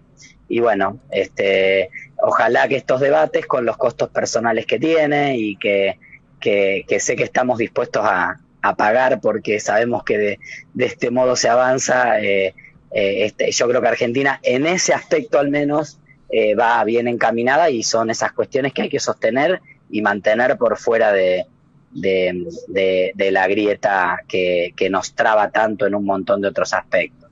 Y 0.49 0.61
bueno, 0.61 0.97
este, 1.11 1.91
ojalá 2.17 2.67
que 2.67 2.77
estos 2.77 3.01
debates 3.01 3.45
con 3.45 3.65
los 3.65 3.77
costos 3.77 4.09
personales 4.09 4.65
que 4.65 4.79
tiene 4.79 5.37
y 5.37 5.57
que, 5.57 5.99
que, 6.45 6.99
sé 6.99 7.15
que 7.15 7.23
estamos 7.23 7.57
dispuestos 7.57 8.03
a, 8.05 8.39
pagar 8.77 9.21
porque 9.21 9.59
sabemos 9.59 10.03
que 10.03 10.17
de, 10.17 10.39
este 10.79 11.11
modo 11.11 11.35
se 11.35 11.49
avanza, 11.49 12.19
eh, 12.19 12.55
eh, 12.91 13.25
este, 13.25 13.51
yo 13.51 13.67
creo 13.67 13.79
que 13.79 13.87
Argentina 13.87 14.39
en 14.41 14.65
ese 14.65 14.91
aspecto 14.91 15.37
al 15.37 15.51
menos 15.51 15.99
eh, 16.31 16.55
va 16.55 16.83
bien 16.83 17.07
encaminada 17.07 17.69
y 17.69 17.83
son 17.83 18.09
esas 18.09 18.31
cuestiones 18.31 18.73
que 18.73 18.81
hay 18.81 18.89
que 18.89 18.99
sostener 18.99 19.61
y 19.91 20.01
mantener 20.01 20.57
por 20.57 20.79
fuera 20.79 21.13
de, 21.13 21.45
la 21.93 23.47
grieta 23.47 24.23
que, 24.27 24.73
nos 24.89 25.13
traba 25.13 25.51
tanto 25.51 25.85
en 25.85 25.93
un 25.93 26.03
montón 26.03 26.41
de 26.41 26.47
otros 26.47 26.73
aspectos. 26.73 27.24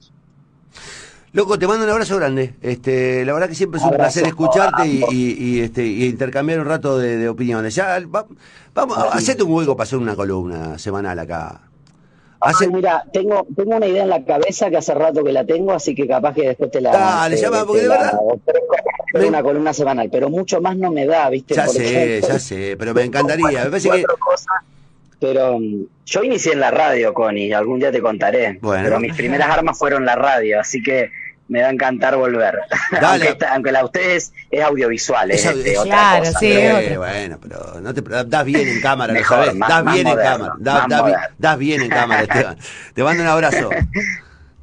Loco, 1.33 1.57
te 1.57 1.65
mando 1.65 1.83
un 1.83 1.89
abrazo 1.89 2.17
grande. 2.17 2.53
Este, 2.61 3.25
la 3.25 3.33
verdad 3.33 3.49
que 3.49 3.55
siempre 3.55 3.79
es 3.79 3.83
un 3.83 3.91
placer 3.93 4.23
escucharte 4.27 4.87
y, 4.87 5.61
este, 5.61 5.83
intercambiar 5.83 6.59
un 6.59 6.67
rato 6.67 6.99
de, 6.99 7.27
opiniones. 7.27 7.73
Ya, 7.73 7.99
vamos, 8.73 8.97
hacete 9.11 9.41
un 9.41 9.51
hueco 9.51 9.75
para 9.75 9.85
hacer 9.85 9.97
una 9.97 10.15
columna 10.15 10.77
semanal 10.77 11.17
acá. 11.17 11.61
mira, 12.71 13.03
tengo, 13.11 13.47
tengo 13.55 13.77
una 13.77 13.87
idea 13.87 14.03
en 14.03 14.09
la 14.09 14.23
cabeza 14.23 14.69
que 14.69 14.77
hace 14.77 14.93
rato 14.93 15.23
que 15.23 15.31
la 15.31 15.43
tengo, 15.43 15.73
así 15.73 15.95
que 15.95 16.07
capaz 16.07 16.35
que 16.35 16.49
después 16.49 16.69
te 16.69 16.81
la. 16.81 16.91
Dale, 16.91 17.35
llama, 17.35 17.65
porque 17.65 17.81
de 17.81 17.89
verdad 17.89 18.19
una 19.27 19.41
columna 19.41 19.73
semanal, 19.73 20.09
pero 20.11 20.29
mucho 20.29 20.61
más 20.61 20.77
no 20.77 20.91
me 20.91 21.07
da, 21.07 21.31
¿viste? 21.31 21.55
Ya 21.55 21.67
sé, 21.67 22.21
ya 22.21 22.37
sé, 22.37 22.75
pero 22.77 22.93
me 22.93 23.03
encantaría. 23.03 23.63
Me 23.63 23.69
parece 23.71 23.89
que... 23.89 24.03
pero 25.19 25.59
mm, 25.59 25.85
yo 26.05 26.23
inicié 26.23 26.53
en 26.53 26.59
la 26.59 26.69
radio, 26.69 27.11
Connie, 27.11 27.53
algún 27.53 27.79
día 27.79 27.91
te 27.91 28.01
contaré. 28.01 28.59
Pero 28.61 28.99
mis 28.99 29.15
primeras 29.15 29.49
armas 29.49 29.79
fueron 29.79 30.05
la 30.05 30.15
radio, 30.15 30.59
así 30.59 30.83
que 30.83 31.09
me 31.47 31.61
va 31.61 31.67
a 31.67 31.71
encantar 31.71 32.15
volver. 32.15 32.59
aunque, 33.51 33.71
la 33.71 33.79
de 33.79 33.85
ustedes 33.85 34.33
es 34.49 34.63
audiovisual, 34.63 35.31
es, 35.31 35.63
de 35.63 35.77
otra 35.77 35.91
claro, 35.91 36.25
cosa. 36.25 36.39
Sí, 36.39 36.53
bueno, 36.97 37.37
pero 37.41 37.81
no 37.81 37.93
te 37.93 38.01
das 38.01 38.45
bien 38.45 38.67
en 38.67 38.81
cámara, 38.81 39.13
¿lo 39.13 39.23
sabes? 39.23 39.53
Das 39.59 39.85
bien 39.93 40.07
en 40.07 40.17
cámara. 40.17 40.55
Das, 41.37 41.57
bien 41.57 41.81
en 41.81 41.89
cámara, 41.89 42.21
Esteban. 42.23 42.57
Te 42.93 43.03
mando 43.03 43.23
un 43.23 43.29
abrazo. 43.29 43.69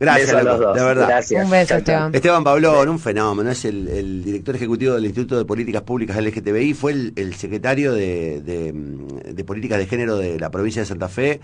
Gracias, 0.00 0.32
a 0.32 0.42
los 0.42 0.58
dos. 0.58 0.74
de 0.74 0.82
verdad. 0.82 1.08
Gracias. 1.08 1.44
Un 1.44 1.50
beso, 1.50 1.76
Esteban. 1.76 2.14
Esteban 2.14 2.42
Pablón, 2.42 2.88
un 2.88 2.98
fenómeno, 2.98 3.50
es 3.50 3.66
el, 3.66 4.24
director 4.24 4.56
ejecutivo 4.56 4.94
del 4.94 5.04
Instituto 5.04 5.36
de 5.36 5.44
Políticas 5.44 5.82
Públicas 5.82 6.16
LGTBI, 6.16 6.72
fue 6.72 6.92
el, 6.92 7.34
secretario 7.34 7.92
de, 7.92 8.40
de, 8.40 9.44
Políticas 9.44 9.78
de 9.78 9.86
Género 9.86 10.16
de 10.16 10.38
la 10.38 10.50
provincia 10.50 10.80
de 10.80 10.86
Santa 10.86 11.08
Fe 11.08 11.40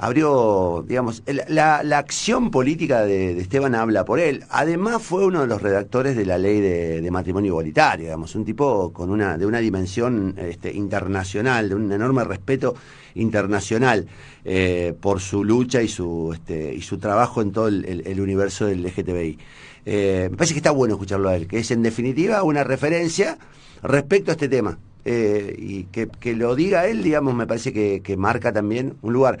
abrió, 0.00 0.82
digamos, 0.88 1.22
la, 1.48 1.82
la 1.82 1.98
acción 1.98 2.50
política 2.50 3.02
de, 3.02 3.38
Esteban 3.38 3.74
habla 3.74 4.06
por 4.06 4.18
él. 4.18 4.44
Además 4.48 5.02
fue 5.02 5.26
uno 5.26 5.42
de 5.42 5.46
los 5.46 5.60
redactores 5.60 6.16
de 6.16 6.24
la 6.24 6.38
ley 6.38 6.58
de, 6.60 7.10
matrimonio 7.10 7.50
igualitario, 7.50 8.06
digamos, 8.06 8.34
un 8.34 8.46
tipo 8.46 8.94
con 8.94 9.10
una, 9.10 9.36
de 9.36 9.44
una 9.44 9.58
dimensión 9.58 10.34
este, 10.38 10.72
internacional, 10.72 11.68
de 11.68 11.74
un 11.74 11.92
enorme 11.92 12.24
respeto 12.24 12.74
internacional 13.14 14.06
eh, 14.46 14.94
por 14.98 15.20
su 15.20 15.44
lucha 15.44 15.82
y 15.82 15.88
su, 15.88 16.30
este, 16.32 16.72
y 16.72 16.80
su 16.80 16.96
trabajo 16.96 17.42
en 17.42 17.52
todo 17.52 17.68
el, 17.68 18.20
universo 18.20 18.66
del 18.66 18.82
LGTBI. 18.82 19.38
Eh, 19.84 20.28
me 20.30 20.36
parece 20.36 20.54
que 20.54 20.60
está 20.60 20.70
bueno 20.70 20.94
escucharlo 20.94 21.28
a 21.28 21.36
él, 21.36 21.46
que 21.46 21.58
es 21.58 21.70
en 21.72 21.82
definitiva 21.82 22.42
una 22.42 22.64
referencia 22.64 23.36
respecto 23.82 24.30
a 24.30 24.32
este 24.32 24.48
tema. 24.48 24.78
Eh, 25.04 25.54
y 25.58 25.84
que, 25.84 26.08
que, 26.08 26.34
lo 26.34 26.54
diga 26.54 26.86
él, 26.86 27.02
digamos, 27.02 27.34
me 27.34 27.46
parece 27.46 27.72
que, 27.72 28.00
que 28.02 28.16
marca 28.16 28.50
también 28.50 28.94
un 29.02 29.12
lugar. 29.12 29.38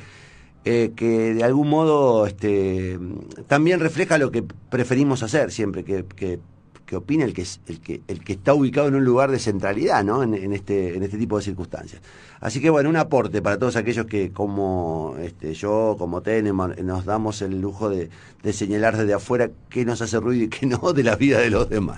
Eh, 0.64 0.92
que 0.94 1.32
de 1.32 1.42
algún 1.42 1.70
modo 1.70 2.26
este, 2.26 2.98
también 3.46 3.80
refleja 3.80 4.18
lo 4.18 4.30
que 4.30 4.42
preferimos 4.42 5.22
hacer 5.22 5.52
siempre, 5.52 5.84
que, 5.84 6.04
que, 6.04 6.38
opine 6.94 7.24
el 7.24 7.32
que, 7.32 7.46
el, 7.68 7.80
que, 7.80 8.02
el 8.08 8.22
que 8.24 8.32
está 8.32 8.52
ubicado 8.52 8.88
en 8.88 8.96
un 8.96 9.04
lugar 9.04 9.30
de 9.30 9.38
centralidad 9.38 10.02
¿no? 10.02 10.24
en, 10.24 10.52
este, 10.52 10.96
en 10.96 11.04
este 11.04 11.16
tipo 11.16 11.38
de 11.38 11.44
circunstancias. 11.44 12.02
Así 12.40 12.60
que 12.60 12.68
bueno, 12.68 12.90
un 12.90 12.96
aporte 12.96 13.40
para 13.40 13.58
todos 13.58 13.76
aquellos 13.76 14.06
que 14.06 14.32
como 14.32 15.14
este, 15.20 15.54
yo, 15.54 15.94
como 15.96 16.20
tenemos, 16.20 16.76
nos 16.82 17.04
damos 17.04 17.42
el 17.42 17.60
lujo 17.60 17.88
de 17.88 18.10
señalar 18.52 18.96
desde 18.96 19.14
afuera 19.14 19.50
qué 19.68 19.84
nos 19.84 20.02
hace 20.02 20.18
ruido 20.18 20.44
y 20.44 20.48
qué 20.48 20.66
no 20.66 20.92
de 20.92 21.04
la 21.04 21.14
vida 21.14 21.38
de 21.38 21.50
los 21.50 21.70
demás. 21.70 21.88